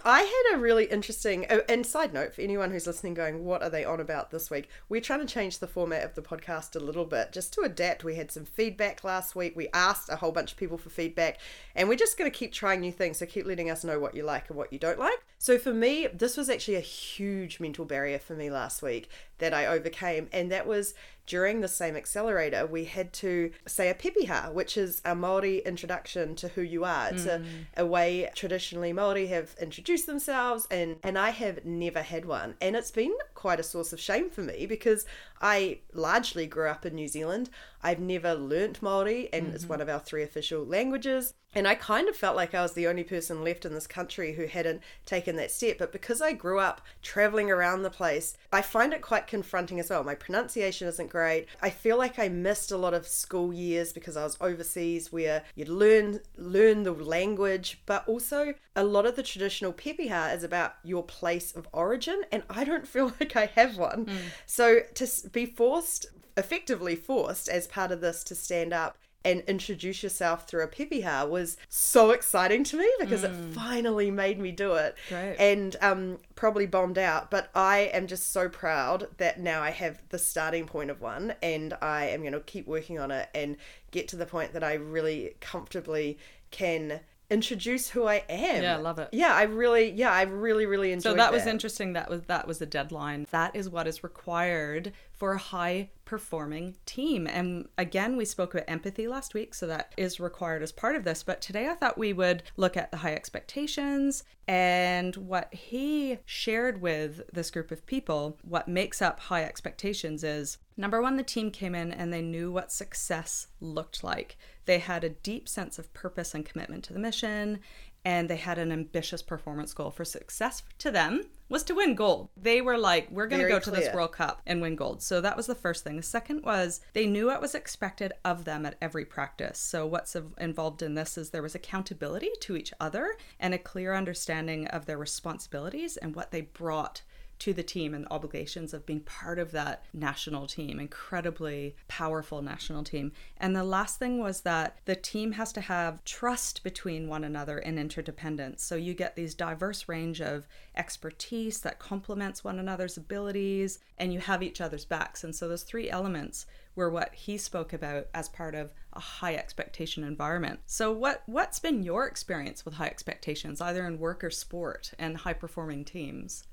i 0.06 0.22
had 0.22 0.56
a 0.56 0.60
really 0.60 0.86
interesting 0.86 1.46
oh, 1.50 1.62
and 1.68 1.86
side 1.86 2.14
note 2.14 2.34
for 2.34 2.42
anyone 2.42 2.72
who's 2.72 2.86
listening 2.86 3.14
going 3.14 3.44
what 3.44 3.64
are 3.64 3.70
they 3.70 3.84
on 3.84 4.00
about 4.00 4.32
this 4.32 4.50
week 4.50 4.70
we 4.88 5.00
we're 5.00 5.04
trying 5.04 5.26
to 5.26 5.34
change 5.34 5.60
the 5.60 5.68
format 5.68 6.04
of 6.04 6.14
the 6.16 6.22
podcast 6.22 6.76
a 6.76 6.80
little 6.84 7.06
bit 7.06 7.32
just 7.32 7.54
to 7.54 7.62
adapt. 7.62 8.04
We 8.04 8.16
had 8.16 8.32
some 8.32 8.44
feedback 8.44 9.06
last 9.06 9.34
week. 9.34 9.56
We 9.56 9.70
asked 9.74 10.10
a 10.10 10.18
whole 10.18 10.34
bunch 10.34 10.52
of 10.52 10.58
people 10.58 10.78
for 10.78 10.90
feedback, 10.90 11.40
and 11.74 11.88
we're 11.88 11.96
just 11.96 12.18
going 12.18 12.30
to 12.30 12.38
keep 12.38 12.52
trying 12.52 12.82
new 12.82 12.92
things. 12.92 13.20
So 13.20 13.26
keep 13.26 13.46
letting 13.46 13.70
us 13.70 13.86
know 13.86 13.98
what 13.98 14.14
you 14.14 14.24
like 14.24 14.50
and 14.50 14.58
what 14.58 14.74
you 14.74 14.78
don't 14.78 15.00
like. 15.00 15.24
So 15.38 15.58
for 15.58 15.74
me, 15.74 16.08
this 16.08 16.36
was 16.36 16.50
actually 16.50 16.76
a 16.76 16.82
huge 16.82 17.62
mental 17.62 17.86
barrier 17.86 18.20
for 18.20 18.34
me 18.34 18.52
last 18.52 18.82
week 18.82 19.10
that 19.38 19.54
I 19.54 19.68
overcame, 19.68 20.28
and 20.34 20.52
that 20.52 20.68
was 20.68 20.94
during 21.30 21.62
the 21.62 21.68
same 21.68 21.96
accelerator, 21.96 22.66
we 22.66 22.86
had 22.86 23.14
to 23.14 23.52
say 23.68 23.88
a 23.90 23.94
pepeha, 23.94 24.52
which 24.52 24.76
is 24.76 25.00
a 25.06 25.14
Maori 25.14 25.60
introduction 25.60 26.36
to 26.36 26.48
who 26.50 26.62
you 26.62 26.84
are. 26.84 27.10
It's 27.10 27.26
mm. 27.26 27.44
a, 27.78 27.84
a 27.84 27.86
way 27.86 28.32
traditionally 28.34 28.92
Maori 28.92 29.28
have 29.28 29.56
introduced 29.62 30.08
themselves, 30.08 30.68
and 30.72 30.98
and 31.04 31.20
I 31.20 31.30
have 31.30 31.64
never 31.64 32.02
had 32.02 32.26
one, 32.26 32.56
and 32.60 32.76
it's 32.76 32.90
been 32.90 33.14
quite 33.36 33.60
a 33.60 33.64
source 33.64 33.94
of 33.94 34.00
shame 34.00 34.32
for 34.32 34.42
me 34.42 34.66
because 34.66 35.06
I 35.40 35.80
largely 35.94 36.48
grew 36.48 36.68
up 36.68 36.84
in 36.84 36.96
New 36.96 37.08
Zealand. 37.08 37.52
I've 37.84 38.00
never 38.00 38.34
learnt 38.34 38.82
Maori, 38.82 39.30
and 39.32 39.46
mm-hmm. 39.46 39.56
it's 39.56 39.70
one 39.70 39.82
of 39.82 39.88
our 39.88 40.00
three 40.00 40.24
official 40.24 40.66
languages. 40.66 41.36
And 41.56 41.68
I 41.68 41.76
kind 41.76 42.08
of 42.08 42.16
felt 42.16 42.36
like 42.36 42.54
I 42.54 42.62
was 42.62 42.74
the 42.74 42.88
only 42.88 43.04
person 43.04 43.44
left 43.44 43.66
in 43.66 43.74
this 43.74 43.88
country 43.88 44.34
who 44.34 44.46
hadn't 44.46 44.82
taken 45.06 45.36
that 45.38 45.52
step. 45.52 45.78
But 45.80 45.92
because 45.92 46.22
I 46.22 46.34
grew 46.34 46.60
up 46.60 46.82
traveling 47.02 47.50
around 47.50 47.82
the 47.82 47.90
place, 47.90 48.38
I 48.54 48.62
find 48.62 48.94
it 48.94 49.02
quite 49.02 49.26
confronting 49.26 49.80
as 49.80 49.90
well. 49.90 50.04
My 50.04 50.16
pronunciation 50.16 50.88
isn't 50.88 51.10
great. 51.10 51.48
I 51.62 51.72
feel 51.72 51.98
like 51.98 52.20
I 52.20 52.30
missed 52.30 52.72
a 52.72 52.78
lot 52.78 52.94
of 52.94 53.08
school 53.08 53.52
years 53.52 53.94
because 53.94 54.16
I 54.16 54.24
was 54.24 54.38
overseas 54.40 55.12
where 55.12 55.44
you'd 55.56 55.70
learn 55.70 56.20
learn 56.38 56.84
the 56.84 56.92
language, 56.92 57.82
but 57.86 58.08
also 58.08 58.54
a 58.76 58.84
lot 58.84 59.06
of 59.06 59.16
the 59.16 59.24
traditional 59.24 59.74
pepeha 59.74 60.34
is 60.36 60.44
about 60.44 60.76
your 60.84 61.04
place 61.04 61.52
of 61.56 61.68
origin, 61.74 62.22
and 62.32 62.44
I 62.50 62.64
don't 62.64 62.88
feel 62.88 63.12
like 63.20 63.36
I 63.36 63.48
have 63.48 63.78
one. 63.78 64.06
Mm. 64.06 64.18
So 64.46 64.82
to 64.96 65.30
be 65.30 65.46
forced 65.46 66.08
effectively 66.38 66.96
forced 66.96 67.50
as 67.50 67.68
part 67.68 67.92
of 67.92 68.00
this 68.00 68.24
to 68.24 68.34
stand 68.34 68.72
up 68.72 68.98
and 69.26 69.42
introduce 69.42 70.02
yourself 70.02 70.48
through 70.48 70.64
a 70.64 70.68
pepeha 70.68 71.28
was 71.28 71.58
so 71.68 72.12
exciting 72.12 72.64
to 72.64 72.78
me 72.78 72.90
because 73.00 73.24
mm. 73.24 73.26
it 73.26 73.54
finally 73.54 74.10
made 74.10 74.40
me 74.40 74.52
do 74.52 74.74
it 74.74 74.96
Great. 75.10 75.36
and 75.38 75.76
um, 75.82 76.18
probably 76.36 76.66
bombed 76.66 76.98
out 76.98 77.30
but 77.30 77.50
i 77.54 77.80
am 77.94 78.08
just 78.08 78.32
so 78.32 78.48
proud 78.48 79.08
that 79.18 79.40
now 79.40 79.62
i 79.62 79.72
have 79.72 80.02
the 80.10 80.20
starting 80.20 80.66
point 80.66 80.90
of 80.90 81.02
one 81.02 81.34
and 81.42 81.74
i 81.82 82.06
am 82.06 82.22
going 82.22 82.34
to 82.34 82.40
keep 82.42 82.66
working 82.66 83.00
on 83.00 83.12
it 83.12 83.30
and 83.36 83.58
get 83.92 84.08
to 84.08 84.16
the 84.16 84.26
point 84.26 84.54
that 84.54 84.64
i 84.64 84.74
really 84.74 85.36
comfortably 85.42 86.18
can 86.52 87.02
introduce 87.30 87.90
who 87.90 88.08
I 88.08 88.24
am. 88.30 88.64
Yeah, 88.64 88.78
I 88.78 88.80
love 88.80 89.00
it. 89.00 89.10
Yeah, 89.12 89.34
I 89.34 89.44
really, 89.44 89.92
yeah, 89.92 90.12
I 90.12 90.24
really, 90.24 90.66
really 90.66 90.92
enjoyed. 90.92 91.12
It. 91.12 91.14
So 91.14 91.18
that, 91.18 91.32
that 91.32 91.34
was 91.34 91.46
interesting. 91.46 91.94
That 91.94 92.10
was 92.10 92.22
that 92.24 92.48
was 92.48 92.62
a 92.62 92.66
deadline. 92.66 93.28
That 93.32 93.56
is 93.56 93.70
what 93.70 93.88
is 93.88 94.04
required 94.04 94.94
for 95.12 95.34
a 95.34 95.38
high 95.38 95.90
performing 96.06 96.76
team. 96.86 97.28
And 97.28 97.68
again, 97.78 98.18
we 98.18 98.26
spoke 98.26 98.54
about 98.54 98.66
empathy 98.68 99.08
last 99.08 99.34
week, 99.34 99.54
so 99.54 99.68
that 99.68 99.94
is 99.98 100.20
required 100.20 100.64
as 100.64 100.72
part 100.72 100.96
of 100.96 101.04
this. 101.04 101.24
But 101.24 101.42
today 101.42 101.68
I 101.68 101.76
thought 101.76 101.98
we 101.98 102.14
would 102.14 102.44
look 102.58 102.76
at 102.78 102.90
the 102.90 102.98
high 102.98 103.14
expectations 103.14 104.24
and 104.48 105.16
what 105.16 105.54
he 105.54 106.18
shared 106.26 106.82
with 106.82 107.22
this 107.32 107.52
group 107.52 107.70
of 107.70 107.86
people. 107.86 108.38
What 108.44 108.68
makes 108.68 109.02
up 109.02 109.20
high 109.20 109.44
expectations 109.44 110.24
is 110.24 110.58
number 110.80 111.02
one, 111.02 111.18
the 111.18 111.24
team 111.24 111.52
came 111.52 111.76
in 111.76 111.92
and 111.92 112.12
they 112.12 112.22
knew 112.22 112.52
what 112.52 112.72
success 112.72 113.48
looked 113.60 114.04
like. 114.04 114.38
They 114.66 114.80
had 114.80 115.04
a 115.04 115.10
deep 115.10 115.48
sense 115.48 115.78
of 115.78 115.94
purpose 115.94 116.34
and 116.34 116.46
commitment 116.46 116.84
to 116.86 116.94
the 116.94 117.00
mission 117.00 117.60
and 118.06 118.30
they 118.30 118.38
had 118.38 118.58
an 118.58 118.72
ambitious 118.72 119.22
performance 119.22 119.74
goal 119.74 119.92
for 119.92 120.06
success 120.06 120.64
to 120.78 120.90
them 120.90 121.24
was 121.50 121.64
to 121.64 121.76
win 121.76 121.96
gold. 121.96 122.30
They 122.38 122.62
were 122.62 122.78
like, 122.78 123.10
we're 123.12 123.28
going 123.28 123.42
to 123.42 123.48
go 123.48 123.60
clear. 123.60 123.76
to 123.76 123.82
this 123.82 123.94
World 123.94 124.14
Cup 124.14 124.42
and 124.46 124.62
win 124.62 124.76
gold. 124.76 125.02
So 125.02 125.20
that 125.20 125.36
was 125.36 125.48
the 125.48 125.56
first 125.56 125.84
thing. 125.84 125.98
The 125.98 126.04
second 126.04 126.44
was 126.44 126.80
they 126.94 127.08
knew 127.08 127.28
what 127.28 127.42
was 127.42 127.56
expected 127.56 128.14
of 128.24 128.46
them 128.46 128.66
at 128.66 128.78
every 128.82 129.04
practice. 129.04 129.58
So 129.58 129.86
what's 129.86 130.16
involved 130.38 130.82
in 130.82 130.94
this 130.94 131.18
is 131.18 131.32
there 131.32 131.42
was 131.42 131.56
accountability 131.56 132.30
to 132.42 132.56
each 132.56 132.72
other 132.80 133.16
and 133.40 133.54
a 133.54 133.58
clear 133.58 133.96
understanding 133.96 134.68
of 134.68 134.86
their 134.86 134.98
responsibilities 134.98 135.98
and 135.98 136.16
what 136.16 136.32
they 136.32 136.42
brought 136.42 137.02
to 137.40 137.54
the 137.54 137.64
team 137.64 137.94
and 137.94 138.06
the 138.06 138.12
obligations 138.12 138.74
of 138.74 138.86
being 138.86 139.00
part 139.02 139.40
of 139.40 139.52
that 139.52 139.84
national 139.94 140.46
team, 140.46 140.80
incredibly 140.80 141.76
powerful 141.88 142.42
national 142.42 142.84
team. 142.84 143.12
And 143.38 143.56
the 143.56 143.64
last 143.64 143.98
thing 143.98 144.20
was 144.20 144.42
that 144.42 144.78
the 144.86 144.96
team 144.96 145.34
has 145.34 145.52
to 145.54 145.62
have 145.62 146.04
trust 146.04 146.64
between 146.64 147.08
one 147.08 147.24
another 147.24 147.58
and 147.58 147.80
interdependence. 147.80 148.64
So 148.64 148.76
you 148.76 148.94
get 148.94 149.16
these 149.16 149.34
diverse 149.34 149.88
range 149.88 150.22
of 150.22 150.48
expertise 150.76 151.62
that 151.62 151.80
complements 151.80 152.44
one 152.44 152.60
another's 152.60 152.98
abilities 152.98 153.80
and 153.98 154.14
you 154.14 154.20
have 154.20 154.44
each 154.44 154.62
other's 154.62 154.86
backs. 154.86 155.24
And 155.24 155.36
so 155.36 155.48
those 155.48 155.64
three 155.64 155.90
elements 155.90 156.46
were 156.76 156.90
what 156.90 157.14
he 157.14 157.38
spoke 157.38 157.74
about 157.74 158.08
as 158.14 158.30
part 158.30 158.56
of 158.56 158.72
a 158.94 159.00
high 159.00 159.36
expectation 159.36 160.04
environment. 160.04 160.60
So 160.66 160.92
what 160.92 161.24
what's 161.26 161.60
been 161.60 161.84
your 161.84 162.06
experience 162.08 162.64
with 162.64 162.76
high 162.76 162.88
expectations 162.88 163.62
either 163.62 163.86
in 163.86 164.00
work 164.00 164.24
or 164.24 164.30
sport 164.30 164.92
and 164.98 165.18
high 165.18 165.34
performing 165.34 165.84
teams? 165.84 166.46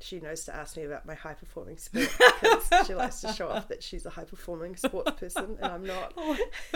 She 0.00 0.20
knows 0.20 0.44
to 0.44 0.54
ask 0.54 0.76
me 0.76 0.84
about 0.84 1.06
my 1.06 1.14
high 1.14 1.34
performing 1.34 1.76
sport 1.76 2.08
because 2.40 2.86
she 2.86 2.94
likes 2.94 3.20
to 3.20 3.32
show 3.32 3.48
off 3.48 3.68
that 3.68 3.82
she's 3.82 4.04
a 4.06 4.10
high 4.10 4.24
performing 4.24 4.76
sports 4.76 5.12
person 5.12 5.56
and 5.60 5.72
I'm 5.72 5.86
not. 5.86 6.12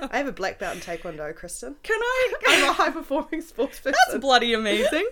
I 0.00 0.16
have 0.16 0.28
a 0.28 0.32
black 0.32 0.58
belt 0.58 0.76
in 0.76 0.80
Taekwondo, 0.80 1.34
Kristen. 1.34 1.76
Can 1.82 1.98
I? 2.00 2.32
I'm 2.48 2.70
a 2.70 2.72
high 2.72 2.90
performing 2.90 3.42
sports 3.42 3.80
person. 3.80 3.98
That's 4.08 4.20
bloody 4.20 4.54
amazing. 4.54 5.06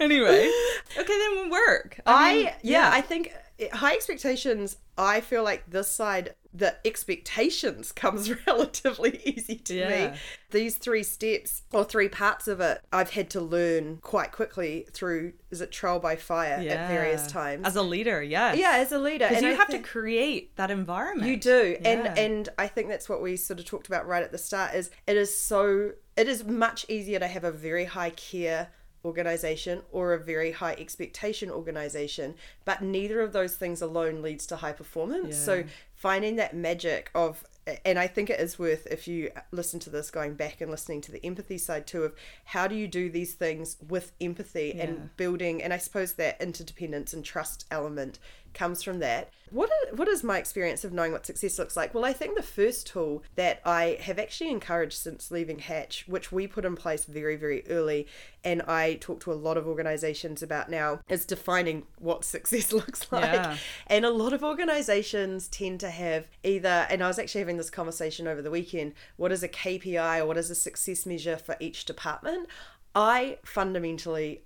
anyway, 0.00 0.50
okay, 0.96 1.18
then 1.18 1.42
we 1.42 1.50
work. 1.50 2.00
I, 2.06 2.34
mean, 2.34 2.50
yeah, 2.62 2.90
I 2.92 3.00
think 3.00 3.32
high 3.72 3.94
expectations. 3.94 4.76
I 4.96 5.20
feel 5.20 5.42
like 5.42 5.68
this 5.70 5.88
side, 5.88 6.34
the 6.54 6.74
expectations 6.86 7.92
comes 7.92 8.30
relatively 8.46 9.20
easy 9.24 9.56
to 9.56 9.74
Yeah. 9.74 10.10
me. 10.12 10.16
These 10.50 10.76
three 10.76 11.02
steps 11.02 11.62
or 11.72 11.84
three 11.84 12.08
parts 12.08 12.48
of 12.48 12.60
it, 12.60 12.80
I've 12.92 13.10
had 13.10 13.28
to 13.30 13.40
learn 13.40 13.98
quite 13.98 14.32
quickly 14.32 14.86
through. 14.92 15.34
Is 15.50 15.60
it 15.60 15.70
trial 15.70 16.00
by 16.00 16.16
fire 16.16 16.54
at 16.54 16.88
various 16.88 17.26
times? 17.26 17.66
as 17.66 17.76
a 17.76 17.82
leader. 17.82 18.22
Yes. 18.22 18.56
yeah, 18.56 18.72
as 18.76 18.92
a 18.92 18.98
leader, 18.98 19.26
and 19.26 19.42
you 19.44 19.50
I 19.50 19.54
have 19.54 19.68
think- 19.68 19.84
to 19.84 19.90
create 19.90 20.56
that 20.56 20.70
environment. 20.70 21.28
You 21.28 21.36
do. 21.36 21.76
And 21.84 22.04
Yeah. 22.04 22.14
and 22.16 22.48
I 22.58 22.66
think 22.66 22.88
that's 22.88 23.08
what 23.08 23.20
we 23.20 23.36
sort 23.36 23.58
of 23.60 23.66
talked 23.66 23.86
about 23.86 24.06
right 24.06 24.22
at 24.22 24.32
the 24.32 24.38
start 24.38 24.74
is 24.74 24.90
it 25.06 25.16
is 25.16 25.38
so 25.38 25.92
it 26.16 26.28
is 26.28 26.44
much 26.44 26.86
easier 26.88 27.18
to 27.18 27.28
have 27.28 27.44
a 27.44 27.52
very 27.52 27.84
high 27.84 28.10
care 28.10 28.70
organization 29.04 29.80
or 29.92 30.12
a 30.12 30.18
very 30.18 30.50
high 30.52 30.72
expectation 30.74 31.50
organization, 31.50 32.34
but 32.64 32.82
neither 32.82 33.20
of 33.20 33.32
those 33.32 33.56
things 33.56 33.80
alone 33.80 34.22
leads 34.22 34.46
to 34.46 34.56
high 34.56 34.72
performance. 34.72 35.36
So 35.36 35.54
Yeah. 35.54 35.64
Finding 35.98 36.36
that 36.36 36.54
magic 36.54 37.10
of 37.14 37.44
and 37.84 37.98
I 37.98 38.06
think 38.06 38.30
it 38.30 38.40
is 38.40 38.58
worth 38.58 38.86
if 38.90 39.06
you 39.06 39.30
listen 39.50 39.78
to 39.80 39.90
this 39.90 40.10
going 40.10 40.34
back 40.34 40.62
and 40.62 40.70
listening 40.70 41.02
to 41.02 41.12
the 41.12 41.22
empathy 41.26 41.58
side 41.58 41.86
too 41.86 42.02
of 42.04 42.14
how 42.44 42.66
do 42.66 42.74
you 42.74 42.88
do 42.88 43.10
these 43.10 43.34
things 43.34 43.76
with 43.86 44.12
empathy 44.22 44.72
Yeah. 44.74 44.84
and 44.84 45.16
building 45.18 45.62
and 45.62 45.74
I 45.74 45.76
suppose 45.76 46.14
that 46.14 46.40
interdependence 46.40 47.12
and 47.12 47.22
trust 47.22 47.66
element 47.70 48.18
comes 48.58 48.82
from 48.82 48.98
that. 48.98 49.30
What 49.50 49.70
is, 49.70 49.98
what 49.98 50.08
is 50.08 50.24
my 50.24 50.36
experience 50.36 50.84
of 50.84 50.92
knowing 50.92 51.12
what 51.12 51.24
success 51.24 51.58
looks 51.58 51.76
like? 51.76 51.94
Well, 51.94 52.04
I 52.04 52.12
think 52.12 52.36
the 52.36 52.42
first 52.42 52.86
tool 52.86 53.22
that 53.36 53.62
I 53.64 53.98
have 54.00 54.18
actually 54.18 54.50
encouraged 54.50 54.98
since 54.98 55.30
leaving 55.30 55.60
Hatch, 55.60 56.04
which 56.06 56.32
we 56.32 56.46
put 56.46 56.64
in 56.64 56.76
place 56.76 57.04
very, 57.04 57.36
very 57.36 57.66
early, 57.68 58.06
and 58.44 58.60
I 58.62 58.94
talk 59.00 59.20
to 59.20 59.32
a 59.32 59.34
lot 59.34 59.56
of 59.56 59.66
organizations 59.66 60.42
about 60.42 60.68
now, 60.70 61.00
is 61.08 61.24
defining 61.24 61.86
what 61.98 62.24
success 62.24 62.72
looks 62.80 63.10
like. 63.12 63.22
Yeah. 63.22 63.56
And 63.86 64.04
a 64.04 64.10
lot 64.10 64.32
of 64.32 64.42
organizations 64.42 65.48
tend 65.48 65.80
to 65.80 65.90
have 65.90 66.26
either, 66.42 66.86
and 66.90 67.02
I 67.02 67.06
was 67.06 67.18
actually 67.18 67.40
having 67.40 67.56
this 67.56 67.70
conversation 67.70 68.26
over 68.26 68.42
the 68.42 68.50
weekend, 68.50 68.92
what 69.16 69.32
is 69.32 69.42
a 69.42 69.48
KPI 69.48 70.18
or 70.18 70.26
what 70.26 70.36
is 70.36 70.50
a 70.50 70.54
success 70.54 71.06
measure 71.06 71.36
for 71.36 71.56
each 71.60 71.84
department? 71.84 72.48
I 72.94 73.38
fundamentally 73.44 74.42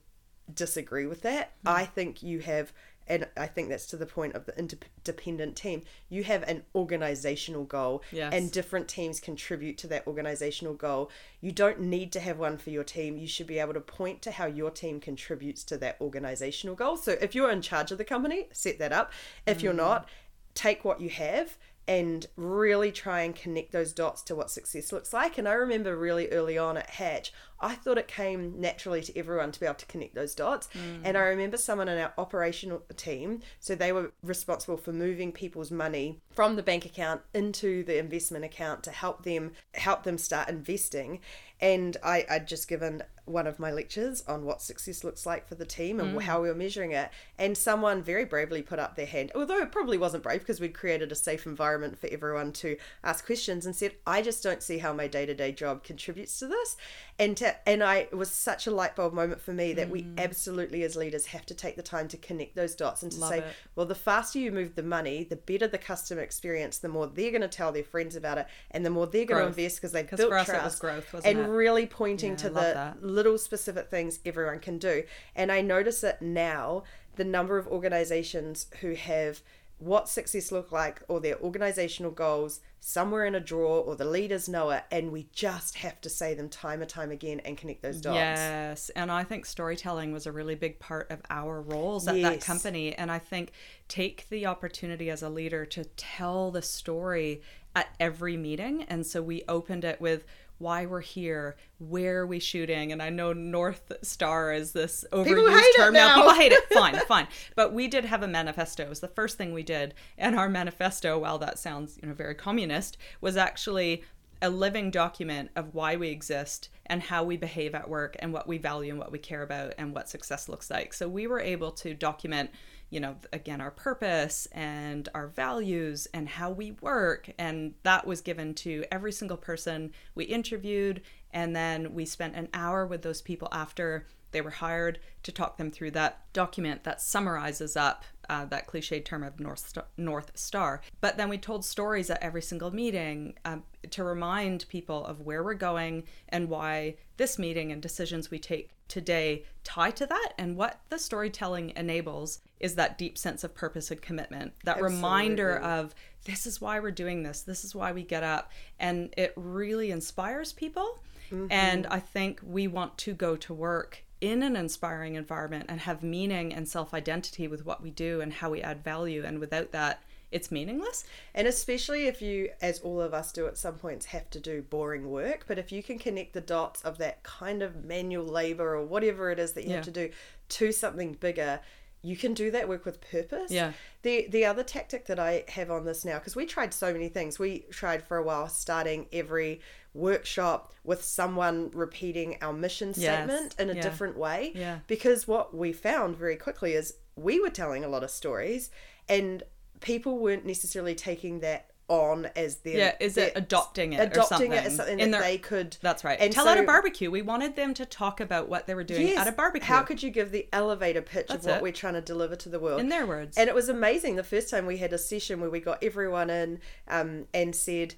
disagree 0.52 1.06
with 1.06 1.22
that. 1.22 1.52
Hmm. 1.62 1.68
I 1.68 1.84
think 1.84 2.22
you 2.22 2.40
have, 2.40 2.72
and 3.12 3.28
I 3.36 3.46
think 3.46 3.68
that's 3.68 3.84
to 3.88 3.98
the 3.98 4.06
point 4.06 4.34
of 4.34 4.46
the 4.46 4.58
independent 4.58 5.54
team, 5.54 5.82
you 6.08 6.24
have 6.24 6.42
an 6.44 6.62
organizational 6.74 7.64
goal, 7.64 8.02
Yes. 8.10 8.32
and 8.32 8.50
different 8.50 8.88
teams 8.88 9.20
contribute 9.20 9.76
to 9.78 9.86
that 9.88 10.06
organizational 10.06 10.72
goal. 10.72 11.10
You 11.42 11.52
don't 11.52 11.80
need 11.80 12.10
to 12.12 12.20
have 12.20 12.38
one 12.38 12.56
for 12.56 12.70
your 12.70 12.84
team. 12.84 13.18
You 13.18 13.26
should 13.26 13.46
be 13.46 13.58
able 13.58 13.74
to 13.74 13.82
point 13.82 14.22
to 14.22 14.30
how 14.30 14.46
your 14.46 14.70
team 14.70 14.98
contributes 14.98 15.62
to 15.64 15.76
that 15.78 15.98
organizational 16.00 16.74
goal. 16.74 16.96
So 16.96 17.18
if 17.20 17.34
you're 17.34 17.50
in 17.50 17.60
charge 17.60 17.92
of 17.92 17.98
the 17.98 18.04
company, 18.04 18.48
set 18.52 18.78
that 18.78 18.92
up. 18.92 19.12
If 19.46 19.60
you're 19.60 19.74
mm. 19.74 19.88
not, 19.88 20.08
take 20.54 20.82
what 20.82 21.02
you 21.02 21.10
have 21.10 21.58
and 21.88 22.26
really 22.36 22.92
try 22.92 23.22
and 23.22 23.34
connect 23.34 23.72
those 23.72 23.92
dots 23.92 24.22
to 24.22 24.34
what 24.34 24.50
success 24.50 24.92
looks 24.92 25.12
like. 25.12 25.36
And 25.36 25.48
I 25.48 25.52
remember 25.52 25.96
really 25.96 26.28
early 26.30 26.56
on 26.56 26.76
at 26.76 26.90
Hatch, 26.90 27.32
I 27.60 27.74
thought 27.74 27.98
it 27.98 28.08
came 28.08 28.60
naturally 28.60 29.02
to 29.02 29.18
everyone 29.18 29.52
to 29.52 29.60
be 29.60 29.66
able 29.66 29.76
to 29.76 29.86
connect 29.86 30.14
those 30.14 30.34
dots. 30.34 30.68
Mm. 30.74 31.00
And 31.04 31.16
I 31.16 31.22
remember 31.22 31.56
someone 31.56 31.88
in 31.88 31.98
our 31.98 32.12
operational 32.18 32.82
team, 32.96 33.40
so 33.60 33.74
they 33.74 33.92
were 33.92 34.12
responsible 34.22 34.76
for 34.76 34.92
moving 34.92 35.32
people's 35.32 35.70
money 35.70 36.20
from 36.32 36.56
the 36.56 36.62
bank 36.62 36.84
account 36.84 37.22
into 37.34 37.84
the 37.84 37.98
investment 37.98 38.44
account 38.44 38.82
to 38.84 38.90
help 38.90 39.24
them 39.24 39.52
help 39.74 40.04
them 40.04 40.18
start 40.18 40.48
investing. 40.48 41.20
And 41.60 41.96
I, 42.02 42.26
I'd 42.28 42.48
just 42.48 42.68
given 42.68 43.02
one 43.24 43.46
of 43.46 43.58
my 43.58 43.70
lectures 43.70 44.24
on 44.26 44.44
what 44.44 44.60
success 44.60 45.04
looks 45.04 45.24
like 45.24 45.46
for 45.46 45.54
the 45.54 45.64
team 45.64 46.00
and 46.00 46.16
mm. 46.16 46.22
how 46.22 46.42
we 46.42 46.48
were 46.48 46.54
measuring 46.54 46.92
it. 46.92 47.10
And 47.38 47.56
someone 47.56 48.02
very 48.02 48.24
bravely 48.24 48.62
put 48.62 48.78
up 48.78 48.96
their 48.96 49.06
hand, 49.06 49.32
although 49.34 49.58
it 49.58 49.72
probably 49.72 49.98
wasn't 49.98 50.22
brave 50.22 50.40
because 50.40 50.60
we'd 50.60 50.74
created 50.74 51.12
a 51.12 51.14
safe 51.14 51.46
environment 51.46 51.98
for 51.98 52.08
everyone 52.10 52.52
to 52.54 52.76
ask 53.04 53.24
questions 53.24 53.64
and 53.66 53.76
said, 53.76 53.94
I 54.06 54.22
just 54.22 54.42
don't 54.42 54.62
see 54.62 54.78
how 54.78 54.92
my 54.92 55.06
day 55.06 55.26
to 55.26 55.34
day 55.34 55.52
job 55.52 55.84
contributes 55.84 56.38
to 56.40 56.46
this. 56.46 56.76
And 57.18 57.36
to, 57.36 57.68
and 57.68 57.82
I 57.82 57.96
it 57.96 58.16
was 58.16 58.30
such 58.30 58.66
a 58.66 58.70
light 58.70 58.96
bulb 58.96 59.12
moment 59.12 59.40
for 59.40 59.52
me 59.52 59.72
that 59.74 59.90
we 59.90 60.02
mm. 60.02 60.18
absolutely 60.18 60.82
as 60.82 60.96
leaders 60.96 61.26
have 61.26 61.46
to 61.46 61.54
take 61.54 61.76
the 61.76 61.82
time 61.82 62.08
to 62.08 62.16
connect 62.16 62.56
those 62.56 62.74
dots 62.74 63.02
and 63.02 63.12
to 63.12 63.20
Love 63.20 63.30
say, 63.30 63.38
it. 63.38 63.44
well, 63.76 63.86
the 63.86 63.94
faster 63.94 64.38
you 64.38 64.50
move 64.50 64.74
the 64.74 64.82
money, 64.82 65.24
the 65.24 65.36
better 65.36 65.68
the 65.68 65.78
customer 65.78 66.22
experience, 66.22 66.78
the 66.78 66.88
more 66.88 67.06
they're 67.06 67.30
going 67.30 67.42
to 67.42 67.48
tell 67.48 67.70
their 67.72 67.84
friends 67.84 68.16
about 68.16 68.38
it, 68.38 68.46
and 68.70 68.84
the 68.84 68.90
more 68.90 69.06
they're 69.06 69.24
going 69.24 69.42
to 69.42 69.48
invest 69.48 69.76
because 69.76 69.92
they've 69.92 70.08
built 70.08 70.30
for 70.30 70.38
us 70.38 70.48
it 70.48 70.52
trust. 70.52 70.64
was 70.64 70.78
growth, 70.80 71.12
wasn't 71.12 71.36
and 71.36 71.46
it? 71.46 71.50
really 71.50 71.86
pointing 71.86 72.32
Yeah, 72.32 72.36
to 72.36 72.48
the 72.48 72.60
that. 72.60 73.02
Little 73.12 73.38
specific 73.38 73.88
things 73.88 74.20
everyone 74.24 74.60
can 74.60 74.78
do. 74.78 75.04
And 75.34 75.52
I 75.52 75.60
notice 75.60 76.02
it 76.02 76.20
now 76.20 76.84
the 77.16 77.24
number 77.24 77.58
of 77.58 77.66
organizations 77.68 78.66
who 78.80 78.94
have 78.94 79.42
what 79.78 80.08
success 80.08 80.52
look 80.52 80.70
like 80.70 81.02
or 81.08 81.20
their 81.20 81.40
organizational 81.40 82.12
goals 82.12 82.60
somewhere 82.78 83.24
in 83.26 83.34
a 83.34 83.40
drawer 83.40 83.82
or 83.82 83.96
the 83.96 84.04
leaders 84.04 84.48
know 84.48 84.70
it 84.70 84.84
and 84.92 85.10
we 85.10 85.26
just 85.32 85.76
have 85.76 86.00
to 86.00 86.08
say 86.08 86.34
them 86.34 86.48
time 86.48 86.80
and 86.80 86.88
time 86.88 87.10
again 87.10 87.40
and 87.40 87.58
connect 87.58 87.82
those 87.82 88.00
dots. 88.00 88.14
Yes, 88.14 88.90
and 88.90 89.10
I 89.10 89.24
think 89.24 89.44
storytelling 89.44 90.12
was 90.12 90.26
a 90.26 90.32
really 90.32 90.54
big 90.54 90.78
part 90.78 91.10
of 91.10 91.20
our 91.30 91.60
roles 91.60 92.06
at 92.06 92.20
that 92.22 92.40
company. 92.40 92.94
And 92.94 93.10
I 93.10 93.18
think 93.18 93.52
take 93.88 94.28
the 94.28 94.46
opportunity 94.46 95.10
as 95.10 95.22
a 95.22 95.28
leader 95.28 95.66
to 95.66 95.84
tell 95.96 96.52
the 96.52 96.62
story 96.62 97.42
at 97.74 97.88
every 97.98 98.36
meeting. 98.36 98.84
And 98.84 99.04
so 99.04 99.20
we 99.20 99.42
opened 99.48 99.84
it 99.84 100.00
with 100.00 100.24
why 100.62 100.86
we're 100.86 101.00
here, 101.00 101.56
where 101.78 102.20
are 102.20 102.26
we 102.26 102.38
shooting, 102.38 102.92
and 102.92 103.02
I 103.02 103.10
know 103.10 103.32
North 103.32 103.92
Star 104.02 104.52
is 104.52 104.72
this 104.72 105.04
overused 105.12 105.76
term 105.76 105.92
now. 105.92 106.08
now. 106.08 106.14
People 106.16 106.34
hate 106.34 106.52
it. 106.52 106.64
Fine, 106.72 107.00
fine. 107.06 107.26
But 107.54 107.74
we 107.74 107.88
did 107.88 108.04
have 108.04 108.22
a 108.22 108.28
manifesto. 108.28 108.84
It 108.84 108.88
was 108.88 109.00
the 109.00 109.08
first 109.08 109.36
thing 109.36 109.52
we 109.52 109.62
did, 109.62 109.94
and 110.16 110.36
our 110.36 110.48
manifesto, 110.48 111.18
while 111.18 111.38
that 111.38 111.58
sounds 111.58 111.98
you 112.00 112.08
know 112.08 112.14
very 112.14 112.34
communist, 112.34 112.96
was 113.20 113.36
actually 113.36 114.04
a 114.40 114.50
living 114.50 114.90
document 114.90 115.50
of 115.54 115.74
why 115.74 115.96
we 115.96 116.08
exist 116.08 116.68
and 116.86 117.02
how 117.02 117.22
we 117.22 117.36
behave 117.36 117.74
at 117.74 117.88
work 117.88 118.16
and 118.18 118.32
what 118.32 118.48
we 118.48 118.58
value 118.58 118.90
and 118.90 118.98
what 118.98 119.12
we 119.12 119.18
care 119.18 119.42
about 119.42 119.72
and 119.78 119.94
what 119.94 120.08
success 120.08 120.48
looks 120.48 120.70
like. 120.70 120.92
So 120.92 121.08
we 121.08 121.26
were 121.26 121.40
able 121.40 121.70
to 121.72 121.94
document, 121.94 122.50
you 122.92 123.00
know, 123.00 123.16
again, 123.32 123.62
our 123.62 123.70
purpose 123.70 124.46
and 124.52 125.08
our 125.14 125.28
values 125.28 126.06
and 126.12 126.28
how 126.28 126.50
we 126.50 126.72
work. 126.82 127.30
And 127.38 127.72
that 127.84 128.06
was 128.06 128.20
given 128.20 128.52
to 128.56 128.84
every 128.92 129.12
single 129.12 129.38
person 129.38 129.92
we 130.14 130.24
interviewed. 130.24 131.00
And 131.32 131.56
then 131.56 131.94
we 131.94 132.04
spent 132.04 132.36
an 132.36 132.50
hour 132.52 132.86
with 132.86 133.00
those 133.00 133.22
people 133.22 133.48
after 133.50 134.06
they 134.32 134.42
were 134.42 134.50
hired 134.50 134.98
to 135.22 135.32
talk 135.32 135.56
them 135.56 135.70
through 135.70 135.92
that 135.92 136.20
document 136.34 136.84
that 136.84 137.00
summarizes 137.00 137.78
up 137.78 138.04
uh, 138.32 138.46
that 138.46 138.66
cliched 138.66 139.04
term 139.04 139.22
of 139.22 139.38
North 139.38 139.68
Star, 139.68 139.84
North 139.98 140.30
Star. 140.34 140.80
But 141.02 141.18
then 141.18 141.28
we 141.28 141.36
told 141.36 141.66
stories 141.66 142.08
at 142.08 142.22
every 142.22 142.40
single 142.40 142.70
meeting 142.70 143.34
um, 143.44 143.62
to 143.90 144.02
remind 144.02 144.66
people 144.70 145.04
of 145.04 145.20
where 145.20 145.44
we're 145.44 145.52
going 145.52 146.04
and 146.30 146.48
why 146.48 146.96
this 147.18 147.38
meeting 147.38 147.70
and 147.72 147.82
decisions 147.82 148.30
we 148.30 148.38
take 148.38 148.70
today 148.88 149.44
tie 149.64 149.90
to 149.90 150.06
that. 150.06 150.32
And 150.38 150.56
what 150.56 150.80
the 150.88 150.98
storytelling 150.98 151.74
enables 151.76 152.38
is 152.58 152.74
that 152.76 152.96
deep 152.96 153.18
sense 153.18 153.44
of 153.44 153.54
purpose 153.54 153.90
and 153.90 154.00
commitment, 154.00 154.54
that 154.64 154.80
reminder 154.80 155.58
of 155.58 155.94
this 156.24 156.46
is 156.46 156.58
why 156.58 156.80
we're 156.80 156.90
doing 156.90 157.24
this, 157.24 157.42
this 157.42 157.64
is 157.64 157.74
why 157.74 157.92
we 157.92 158.02
get 158.02 158.22
up. 158.22 158.50
And 158.78 159.12
it 159.18 159.34
really 159.36 159.90
inspires 159.90 160.54
people. 160.54 161.02
And 161.50 161.86
I 161.86 161.98
think 161.98 162.40
we 162.42 162.66
want 162.66 162.96
to 162.98 163.12
go 163.14 163.36
to 163.36 163.52
work 163.54 164.04
in 164.22 164.42
an 164.44 164.54
inspiring 164.54 165.16
environment 165.16 165.66
and 165.68 165.80
have 165.80 166.02
meaning 166.02 166.54
and 166.54 166.66
self 166.66 166.94
identity 166.94 167.48
with 167.48 167.66
what 167.66 167.82
we 167.82 167.90
do 167.90 168.20
and 168.22 168.32
how 168.32 168.48
we 168.48 168.62
add 168.62 168.82
value. 168.82 169.24
And 169.26 169.40
without 169.40 169.72
that, 169.72 170.00
it's 170.30 170.50
meaningless. 170.50 171.04
And 171.34 171.46
especially 171.48 172.06
if 172.06 172.22
you, 172.22 172.50
as 172.62 172.78
all 172.78 173.00
of 173.02 173.12
us 173.12 173.32
do 173.32 173.46
at 173.48 173.58
some 173.58 173.74
points, 173.74 174.06
have 174.06 174.30
to 174.30 174.40
do 174.40 174.62
boring 174.62 175.10
work. 175.10 175.44
But 175.48 175.58
if 175.58 175.72
you 175.72 175.82
can 175.82 175.98
connect 175.98 176.32
the 176.34 176.40
dots 176.40 176.80
of 176.82 176.98
that 176.98 177.24
kind 177.24 177.62
of 177.62 177.84
manual 177.84 178.24
labor 178.24 178.76
or 178.76 178.84
whatever 178.86 179.30
it 179.30 179.40
is 179.40 179.52
that 179.54 179.64
you 179.64 179.70
Yeah. 179.70 179.76
have 179.76 179.84
to 179.86 179.90
do 179.90 180.10
to 180.50 180.70
something 180.72 181.14
bigger, 181.14 181.60
you 182.02 182.16
can 182.16 182.34
do 182.34 182.50
that 182.50 182.68
work 182.68 182.84
with 182.84 183.00
purpose. 183.00 183.50
Yeah. 183.50 183.72
The 184.02 184.26
the 184.28 184.44
other 184.44 184.62
tactic 184.64 185.06
that 185.06 185.18
I 185.18 185.44
have 185.48 185.70
on 185.70 185.84
this 185.84 186.04
now, 186.04 186.18
because 186.18 186.34
we 186.36 186.46
tried 186.46 186.74
so 186.74 186.92
many 186.92 187.08
things. 187.08 187.38
We 187.38 187.60
tried 187.70 188.02
for 188.02 188.16
a 188.16 188.22
while 188.22 188.48
starting 188.48 189.06
every 189.12 189.60
workshop 189.94 190.72
with 190.84 191.04
someone 191.04 191.70
repeating 191.72 192.38
our 192.42 192.52
mission 192.52 192.92
Yes. 192.96 193.24
statement 193.28 193.54
in 193.58 193.70
a 193.70 193.74
Yeah. 193.74 193.82
different 193.82 194.16
way. 194.16 194.52
Yeah. 194.54 194.80
Because 194.86 195.28
what 195.28 195.54
we 195.54 195.72
found 195.72 196.16
very 196.16 196.36
quickly 196.36 196.72
is 196.72 196.94
we 197.14 197.40
were 197.40 197.50
telling 197.50 197.84
a 197.84 197.88
lot 197.88 198.02
of 198.02 198.10
stories 198.10 198.70
and 199.08 199.42
people 199.80 200.18
weren't 200.18 200.46
necessarily 200.46 200.94
taking 200.94 201.40
that 201.40 201.71
on 201.88 202.26
as 202.36 202.56
their 202.56 202.76
Yeah, 202.76 202.94
is 203.00 203.16
it 203.16 203.32
adopting 203.36 203.92
it 203.92 204.00
or 204.00 204.04
adopting 204.04 204.52
it 204.52 204.64
as 204.64 204.76
something 204.76 204.98
In 205.00 205.10
that 205.10 205.20
their- 205.20 205.30
they 205.30 205.38
could 205.38 205.76
That's 205.82 206.04
right. 206.04 206.18
and 206.20 206.32
Tell 206.32 206.48
at 206.48 206.58
a 206.58 206.62
barbecue. 206.62 207.10
We 207.10 207.22
wanted 207.22 207.56
them 207.56 207.74
to 207.74 207.84
talk 207.84 208.20
about 208.20 208.48
what 208.48 208.66
they 208.66 208.74
were 208.74 208.84
doing 208.84 209.08
Yes, 209.08 209.18
at 209.18 209.28
a 209.28 209.32
barbecue. 209.32 209.66
How 209.66 209.82
could 209.82 210.02
you 210.02 210.10
give 210.10 210.30
the 210.30 210.48
elevator 210.52 211.02
pitch 211.02 211.26
That's 211.28 211.44
of 211.44 211.50
what 211.50 211.56
it. 211.58 211.62
we're 211.62 211.72
trying 211.72 211.94
to 211.94 212.00
deliver 212.00 212.36
to 212.36 212.48
the 212.48 212.58
world? 212.60 212.80
in 212.80 212.88
their 212.88 213.06
words? 213.06 213.36
And 213.36 213.48
it 213.48 213.54
was 213.54 213.68
amazing 213.68 214.16
the 214.16 214.24
first 214.24 214.48
time 214.48 214.64
we 214.66 214.78
had 214.78 214.92
a 214.92 214.98
session 214.98 215.40
where 215.40 215.50
we 215.50 215.60
got 215.60 215.82
everyone 215.82 216.30
in 216.30 216.60
um, 216.88 217.26
and 217.34 217.54
said, 217.54 217.94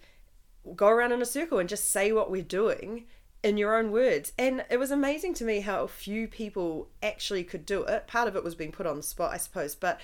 go 0.74 0.88
around 0.88 1.12
in 1.12 1.20
a 1.22 1.26
circle 1.26 1.58
and 1.58 1.68
just 1.68 1.90
say 1.90 2.10
what 2.10 2.30
we're 2.30 2.42
doing 2.42 3.04
in 3.42 3.58
your 3.58 3.76
own 3.76 3.92
words. 3.92 4.32
And 4.38 4.64
it 4.70 4.78
was 4.78 4.90
amazing 4.90 5.34
to 5.34 5.44
me 5.44 5.60
how 5.60 5.86
few 5.86 6.26
people 6.26 6.88
actually 7.02 7.44
could 7.44 7.66
do 7.66 7.84
it. 7.84 8.06
Part 8.06 8.26
of 8.26 8.34
it 8.36 8.42
was 8.42 8.54
being 8.54 8.72
put 8.72 8.86
on 8.86 8.96
the 8.96 9.02
spot, 9.02 9.32
I 9.34 9.36
suppose. 9.36 9.74
But 9.74 10.00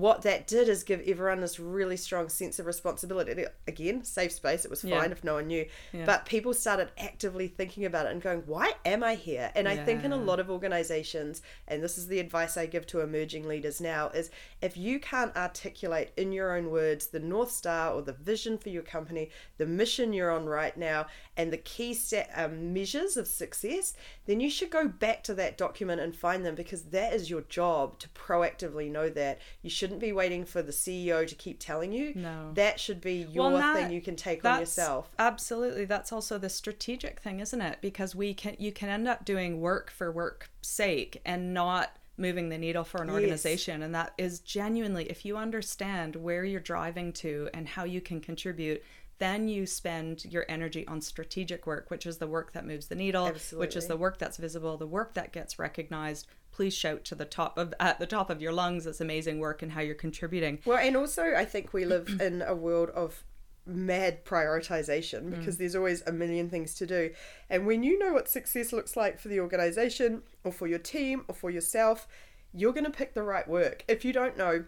what 0.00 0.22
that 0.22 0.46
did 0.46 0.68
is 0.68 0.82
give 0.82 1.00
everyone 1.06 1.40
this 1.40 1.58
really 1.58 1.96
strong 1.96 2.28
sense 2.28 2.58
of 2.58 2.66
responsibility. 2.66 3.44
Again, 3.66 4.04
safe 4.04 4.32
space. 4.32 4.64
It 4.64 4.70
was 4.70 4.82
fine 4.82 4.90
Yeah. 4.90 5.10
if 5.10 5.24
no 5.24 5.34
one 5.34 5.46
knew. 5.46 5.66
Yeah. 5.92 6.04
But 6.04 6.26
people 6.26 6.54
started 6.54 6.90
actively 6.98 7.48
thinking 7.48 7.84
about 7.84 8.06
it 8.06 8.12
and 8.12 8.22
going, 8.22 8.42
why 8.46 8.72
am 8.84 9.02
I 9.02 9.14
here? 9.14 9.50
And 9.54 9.68
I 9.68 9.76
think 9.76 10.04
in 10.04 10.12
a 10.12 10.16
lot 10.16 10.40
of 10.40 10.50
organizations, 10.50 11.42
and 11.66 11.82
this 11.82 11.98
is 11.98 12.08
the 12.08 12.20
advice 12.20 12.56
I 12.56 12.66
give 12.66 12.86
to 12.88 13.00
emerging 13.00 13.46
leaders 13.48 13.80
now, 13.80 14.08
is 14.08 14.30
if 14.60 14.76
you 14.76 15.00
can't 15.00 15.34
articulate 15.36 16.10
in 16.16 16.32
your 16.32 16.56
own 16.56 16.70
words 16.70 17.08
the 17.08 17.20
North 17.20 17.50
Star 17.50 17.92
or 17.92 18.02
the 18.02 18.12
vision 18.12 18.58
for 18.58 18.68
your 18.68 18.82
company, 18.82 19.30
the 19.56 19.66
mission 19.66 20.12
you're 20.12 20.30
on 20.30 20.46
right 20.46 20.76
now, 20.76 21.06
and 21.36 21.52
the 21.52 21.56
key 21.58 21.94
set, 21.94 22.30
um, 22.34 22.72
measures 22.72 23.16
of 23.16 23.26
success, 23.26 23.94
then 24.26 24.40
you 24.40 24.50
should 24.50 24.70
go 24.70 24.88
back 24.88 25.22
to 25.24 25.34
that 25.34 25.56
document 25.56 26.00
and 26.00 26.14
find 26.14 26.44
them 26.44 26.54
because 26.54 26.84
that 26.84 27.12
is 27.12 27.30
your 27.30 27.42
job 27.42 27.98
to 27.98 28.08
proactively 28.10 28.90
know 28.90 29.08
that. 29.08 29.38
You 29.62 29.70
shouldn't 29.88 30.00
be 30.02 30.12
waiting 30.12 30.44
for 30.44 30.60
the 30.60 30.70
CEO 30.72 31.26
to 31.26 31.34
keep 31.34 31.58
telling 31.58 31.92
you. 31.92 32.12
No. 32.14 32.50
That 32.54 32.78
should 32.78 33.00
be 33.00 33.26
your 33.30 33.50
Well, 33.50 33.58
that- 33.58 33.74
thing 33.74 33.90
you 33.90 34.02
can 34.02 34.16
take 34.16 34.44
on 34.44 34.60
yourself. 34.60 35.10
Absolutely. 35.18 35.86
That's 35.86 36.12
also 36.12 36.36
the 36.36 36.50
strategic 36.50 37.20
thing, 37.20 37.40
isn't 37.40 37.60
it? 37.62 37.78
Because 37.80 38.14
we 38.14 38.34
can 38.34 38.54
you 38.58 38.70
can 38.70 38.90
end 38.90 39.08
up 39.08 39.24
doing 39.24 39.60
work 39.62 39.90
for 39.90 40.12
work's 40.12 40.48
sake 40.60 41.20
and 41.24 41.54
not 41.54 41.96
moving 42.18 42.48
the 42.50 42.58
needle 42.58 42.82
for 42.84 43.00
an 43.00 43.06
Yes. 43.08 43.14
organization 43.14 43.80
and 43.80 43.94
that 43.94 44.12
is 44.18 44.40
genuinely 44.40 45.04
if 45.08 45.24
you 45.24 45.36
understand 45.36 46.16
where 46.16 46.44
you're 46.44 46.58
driving 46.60 47.12
to 47.12 47.48
and 47.54 47.68
how 47.68 47.84
you 47.84 48.00
can 48.00 48.20
contribute 48.20 48.82
then 49.18 49.48
you 49.48 49.66
spend 49.66 50.24
your 50.24 50.44
energy 50.48 50.86
on 50.86 51.00
strategic 51.00 51.66
work 51.66 51.90
which 51.90 52.06
is 52.06 52.18
the 52.18 52.26
work 52.26 52.52
that 52.52 52.66
moves 52.66 52.86
the 52.86 52.94
needle 52.94 53.32
which 53.52 53.76
is 53.76 53.86
the 53.86 53.96
work 53.96 54.18
that's 54.18 54.36
visible 54.36 54.76
the 54.76 54.86
work 54.86 55.14
that 55.14 55.32
gets 55.32 55.58
recognized. 55.58 56.26
Please 56.50 56.74
shout 56.74 57.04
to 57.04 57.14
the 57.14 57.24
top 57.24 57.58
of 57.58 57.74
at 57.78 57.98
the 57.98 58.06
top 58.06 58.30
of 58.30 58.40
your 58.40 58.52
lungs. 58.52 58.86
It's 58.86 59.00
amazing 59.00 59.38
work 59.38 59.62
and 59.62 59.72
how 59.72 59.80
you're 59.80 59.94
contributing. 59.94 60.58
Well, 60.64 60.78
and 60.78 60.96
also 60.96 61.34
I 61.36 61.44
think 61.44 61.72
we 61.72 61.84
live 61.84 62.08
in 62.20 62.42
a 62.42 62.54
world 62.54 62.90
of 62.90 63.22
mad 63.66 64.24
prioritization 64.24 65.24
mm. 65.24 65.38
because 65.38 65.58
there's 65.58 65.76
always 65.76 66.02
a 66.06 66.12
million 66.12 66.48
things 66.48 66.74
to 66.74 66.86
do. 66.86 67.10
And 67.50 67.66
when 67.66 67.82
you 67.82 67.98
know 67.98 68.12
what 68.12 68.28
success 68.28 68.72
looks 68.72 68.96
like 68.96 69.20
for 69.20 69.28
the 69.28 69.40
organization 69.40 70.22
or 70.42 70.52
for 70.52 70.66
your 70.66 70.78
team 70.78 71.24
or 71.28 71.34
for 71.34 71.50
yourself, 71.50 72.08
you're 72.54 72.72
going 72.72 72.84
to 72.84 72.90
pick 72.90 73.14
the 73.14 73.22
right 73.22 73.46
work. 73.46 73.84
If 73.86 74.04
you 74.04 74.12
don't 74.12 74.38
know, 74.38 74.64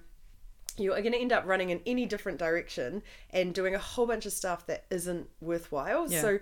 you're 0.79 1.01
going 1.01 1.13
to 1.13 1.19
end 1.19 1.33
up 1.33 1.45
running 1.47 1.71
in 1.71 1.81
any 1.87 2.07
different 2.07 2.39
direction 2.39 3.03
and 3.31 3.55
doing 3.55 3.75
a 3.75 3.79
whole 3.79 4.07
bunch 4.07 4.27
of 4.27 4.33
stuff 4.33 4.67
that 4.67 4.85
isn't 4.91 5.29
worthwhile. 5.41 6.11
Yeah. 6.11 6.21
So, 6.21 6.39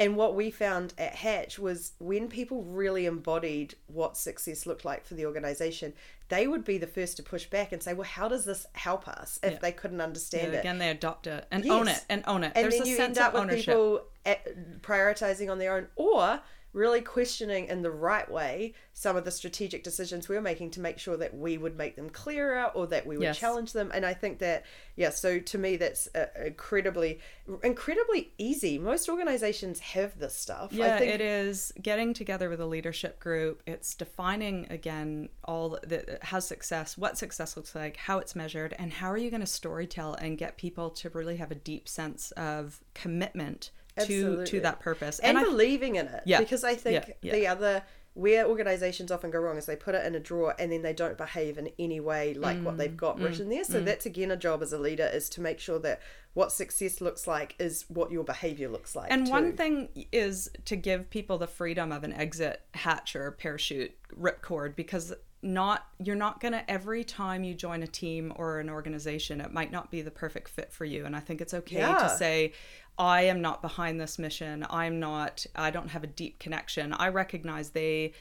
and 0.00 0.16
what 0.16 0.36
we 0.36 0.50
found 0.50 0.94
at 0.96 1.16
Hatch 1.16 1.58
was 1.58 1.92
when 1.98 2.28
people 2.28 2.62
really 2.62 3.04
embodied 3.06 3.74
what 3.88 4.16
success 4.16 4.64
looked 4.64 4.84
like 4.84 5.04
for 5.04 5.14
the 5.14 5.26
organization, 5.26 5.92
they 6.28 6.46
would 6.46 6.64
be 6.64 6.78
the 6.78 6.86
first 6.86 7.16
to 7.16 7.22
push 7.22 7.46
back 7.46 7.72
and 7.72 7.82
say, 7.82 7.94
"Well, 7.94 8.04
how 8.04 8.28
does 8.28 8.44
this 8.44 8.66
help 8.74 9.08
us?" 9.08 9.40
If 9.42 9.54
Yeah. 9.54 9.58
they 9.60 9.72
couldn't 9.72 10.00
understand 10.00 10.52
Yeah, 10.52 10.58
it. 10.58 10.60
again 10.60 10.78
they 10.78 10.90
adopt 10.90 11.26
it 11.26 11.46
and 11.50 11.68
own 11.68 11.88
it 11.88 12.04
and 12.08 12.22
own 12.26 12.44
it 12.44 12.52
and 12.54 12.64
there's 12.64 12.74
then 12.74 12.82
a 12.86 12.90
you 12.90 12.96
sense 12.96 13.18
end 13.18 13.26
up 13.26 13.34
of 13.34 13.40
with 13.40 13.50
ownership 13.50 13.74
people 13.74 14.02
at, 14.24 14.82
prioritizing 14.82 15.50
on 15.50 15.58
their 15.58 15.74
own 15.76 15.88
or 15.96 16.40
really 16.78 17.00
questioning 17.00 17.66
in 17.66 17.82
the 17.82 17.90
right 17.90 18.30
way 18.30 18.72
some 18.92 19.16
of 19.16 19.24
the 19.24 19.30
strategic 19.30 19.82
decisions 19.82 20.28
we 20.28 20.34
were 20.36 20.40
making 20.42 20.70
to 20.70 20.80
make 20.80 20.98
sure 20.98 21.16
that 21.16 21.32
we 21.36 21.58
would 21.58 21.76
make 21.76 21.96
them 21.96 22.08
clearer 22.08 22.70
or 22.74 22.86
that 22.86 23.04
we 23.06 23.16
would 23.18 23.24
Yes. 23.24 23.38
challenge 23.38 23.72
them 23.72 23.90
and 23.92 24.06
i 24.06 24.14
think 24.14 24.38
that 24.38 24.64
yeah 24.96 25.10
so 25.10 25.38
to 25.40 25.58
me 25.58 25.76
that's 25.76 26.08
uh, 26.14 26.26
incredibly 26.46 27.18
incredibly 27.62 28.32
easy 28.38 28.78
most 28.78 29.08
organizations 29.08 29.80
have 29.80 30.18
this 30.18 30.34
stuff 30.34 30.72
Yeah, 30.72 30.94
I 30.94 30.98
think 30.98 31.12
it 31.12 31.20
is 31.20 31.72
getting 31.82 32.14
together 32.14 32.48
with 32.48 32.60
a 32.60 32.66
leadership 32.66 33.18
group. 33.20 33.62
It's 33.66 33.94
defining 33.94 34.66
again 34.70 35.28
all 35.44 35.70
the, 35.70 35.78
the 35.86 36.18
how 36.22 36.38
success, 36.40 36.96
what 36.96 37.18
success 37.18 37.56
looks 37.56 37.74
like, 37.74 37.96
how 37.96 38.18
it's 38.18 38.36
measured, 38.36 38.74
and 38.78 38.92
how 38.92 39.10
are 39.10 39.16
you 39.16 39.30
going 39.30 39.40
to 39.40 39.46
storytell 39.46 40.16
and 40.22 40.38
get 40.38 40.56
people 40.56 40.90
to 40.90 41.08
really 41.10 41.36
have 41.36 41.50
a 41.50 41.54
deep 41.54 41.88
sense 41.88 42.30
of 42.32 42.80
commitment 42.94 43.70
Absolutely. 44.02 44.46
to 44.46 44.60
that 44.60 44.80
purpose. 44.80 45.18
and 45.20 45.38
I- 45.38 45.44
believing 45.44 45.96
in 45.96 46.06
it. 46.06 46.22
Yeah. 46.24 46.38
Because 46.40 46.64
I 46.64 46.74
think 46.74 47.06
Yeah, 47.08 47.14
yeah. 47.22 47.32
the 47.32 47.46
other 47.46 47.82
where 48.14 48.46
organizations 48.48 49.12
often 49.12 49.30
go 49.30 49.38
wrong 49.38 49.56
is 49.56 49.66
they 49.66 49.76
put 49.76 49.94
it 49.94 50.04
in 50.04 50.12
a 50.16 50.18
drawer 50.18 50.52
and 50.58 50.72
then 50.72 50.82
they 50.82 50.92
don't 50.92 51.16
behave 51.16 51.56
in 51.56 51.70
any 51.78 52.00
way 52.00 52.34
like 52.34 52.60
what 52.64 52.74
Mm, 52.74 52.78
they've 52.78 52.96
got 52.96 53.20
written 53.20 53.48
there. 53.48 53.62
So 53.62 53.80
that's 53.80 54.06
again 54.06 54.32
a 54.32 54.36
job 54.36 54.60
as 54.60 54.72
a 54.72 54.78
leader 54.78 55.06
is 55.06 55.28
to 55.30 55.40
make 55.40 55.60
sure 55.60 55.78
that 55.80 56.00
what 56.34 56.50
success 56.50 57.00
looks 57.00 57.28
like 57.28 57.54
is 57.60 57.84
what 57.88 58.10
your 58.10 58.24
behavior 58.24 58.68
looks 58.68 58.96
like. 58.96 59.12
And 59.12 59.28
one 59.28 59.52
thing 59.56 59.88
is 60.10 60.50
to 60.64 60.74
give 60.74 61.10
people 61.10 61.38
the 61.38 61.46
freedom 61.46 61.92
of 61.92 62.02
an 62.02 62.12
exit 62.12 62.60
hatch 62.74 63.14
or 63.14 63.30
parachute 63.30 63.92
ripcord 64.18 64.74
because 64.74 65.14
not 65.40 65.86
you're 66.02 66.16
not 66.16 66.40
going 66.40 66.52
to 66.52 66.68
every 66.70 67.04
time 67.04 67.44
you 67.44 67.54
join 67.54 67.82
a 67.82 67.86
team 67.86 68.32
or 68.36 68.58
an 68.58 68.68
organization 68.68 69.40
it 69.40 69.52
might 69.52 69.70
not 69.70 69.88
be 69.90 70.02
the 70.02 70.10
perfect 70.10 70.48
fit 70.48 70.72
for 70.72 70.84
you 70.84 71.04
and 71.06 71.14
I 71.14 71.20
think 71.20 71.40
it's 71.40 71.54
okay 71.54 71.78
Yeah. 71.78 71.96
to 71.98 72.08
say 72.08 72.52
I 72.98 73.22
am 73.22 73.40
not 73.40 73.62
behind 73.62 74.00
this 74.00 74.18
mission. 74.18 74.66
I'm 74.68 74.98
not 74.98 75.46
I 75.54 75.70
don't 75.70 75.88
have 75.90 76.02
a 76.02 76.08
deep 76.08 76.40
connection. 76.40 76.92
I 76.92 77.08
recognize 77.10 77.70
they 77.70 78.12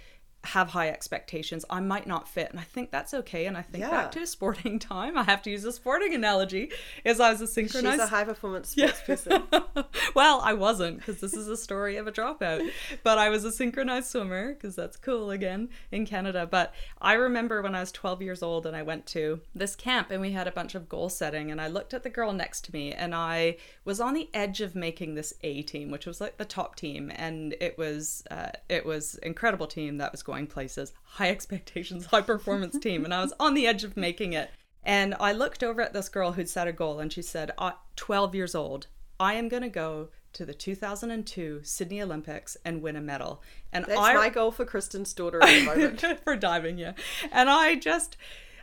have 0.44 0.70
high 0.70 0.90
expectations. 0.90 1.66
I 1.70 1.80
might 1.82 2.08
not 2.08 2.28
fit, 2.28 2.50
and 2.52 2.60
I 2.60 2.64
think 2.64 2.90
that's 2.92 3.14
okay. 3.14 3.48
And 3.48 3.58
I 3.58 3.62
think 3.64 3.82
Yeah. 3.84 3.90
back 3.90 4.12
to 4.14 4.26
sporting 4.26 4.80
time. 4.96 5.18
I 5.18 5.24
have 5.24 5.42
to 5.44 5.50
use 5.50 5.66
a 5.66 5.72
sporting 5.72 6.14
analogy. 6.14 6.72
Is 7.04 7.20
I 7.20 7.32
was 7.32 7.42
a 7.42 7.48
synchronized. 7.48 7.96
she's 7.96 8.04
a 8.04 8.08
high 8.08 8.24
performance 8.24 8.70
sports 8.70 9.02
person. 9.02 9.44
well, 10.16 10.40
I 10.44 10.54
wasn't 10.54 10.98
because 11.00 11.20
this 11.20 11.34
is 11.34 11.48
a 11.48 11.58
story 11.58 11.98
of 11.98 12.08
a 12.08 12.12
dropout. 12.12 12.70
But 13.04 13.18
I 13.18 13.30
was 13.30 13.44
a 13.44 13.52
synchronized 13.52 14.08
swimmer 14.08 14.54
because 14.54 14.76
that's 14.76 14.96
cool 14.98 15.32
again 15.32 15.70
in 15.92 16.06
Canada. 16.06 16.48
But 16.50 16.74
I 17.02 17.14
remember 17.14 17.62
when 17.62 17.76
I 17.76 17.82
was 17.82 17.92
12 17.92 18.22
years 18.22 18.42
old 18.44 18.66
and 18.66 18.76
I 18.76 18.84
went 18.84 19.06
to 19.08 19.42
this 19.54 19.76
camp 19.76 20.12
and 20.12 20.22
we 20.22 20.32
had 20.32 20.48
a 20.48 20.52
bunch 20.52 20.76
of 20.76 20.88
goal 20.88 21.10
setting. 21.10 21.52
And 21.52 21.60
I 21.60 21.68
looked 21.68 21.94
at 21.94 22.04
the 22.04 22.10
girl 22.10 22.32
next 22.32 22.62
to 22.66 22.72
me 22.74 22.94
and 22.94 23.14
I 23.14 23.58
was 23.84 24.00
on 24.00 24.14
the 24.14 24.30
edge 24.34 24.62
of 24.62 24.76
making 24.76 25.16
this 25.16 25.34
A 25.44 25.62
team, 25.64 25.92
which 25.92 26.06
was 26.06 26.22
like 26.22 26.38
the 26.38 26.46
top 26.46 26.76
team. 26.76 27.12
And 27.16 27.56
it 27.60 27.78
was 27.78 28.24
uh, 28.32 28.52
it 28.70 28.86
was 28.86 29.16
incredible 29.16 29.68
team 29.68 29.98
that 29.98 30.12
was 30.12 30.24
going 30.28 30.46
places, 30.46 30.94
high 31.04 31.30
expectations, 31.30 32.06
high 32.06 32.22
performance 32.22 32.78
team. 32.78 33.04
And 33.04 33.14
I 33.14 33.22
was 33.22 33.34
on 33.40 33.56
the 33.56 33.66
edge 33.66 33.84
of 33.84 33.98
making 33.98 34.34
it. 34.34 34.52
And 34.84 35.16
I 35.20 35.32
looked 35.32 35.64
over 35.64 35.82
at 35.82 35.94
this 35.94 36.10
girl 36.10 36.34
who'd 36.34 36.48
set 36.48 36.68
a 36.68 36.72
goal 36.72 37.00
and 37.00 37.12
she 37.12 37.22
said, 37.22 37.52
"Uh, 37.58 37.72
12 37.96 38.36
years 38.36 38.54
old, 38.54 38.88
I 39.20 39.34
am 39.34 39.50
going 39.50 39.64
to 39.64 39.70
go 39.70 40.10
to 40.34 40.46
the 40.46 40.54
2002 40.54 41.62
Sydney 41.64 42.02
Olympics 42.02 42.56
and 42.64 42.82
win 42.82 42.96
a 42.96 43.02
medal. 43.02 43.42
And 43.74 43.86
That's 43.86 44.00
I 44.00 44.14
my 44.14 44.30
goal 44.30 44.52
for 44.52 44.66
Kristen's 44.66 45.14
daughter 45.14 45.42
at 45.42 45.48
the 45.48 45.66
moment. 45.66 46.20
for 46.24 46.36
diving, 46.36 46.78
yeah. 46.78 46.94
And 47.32 47.50
I 47.50 47.76
just 47.76 48.18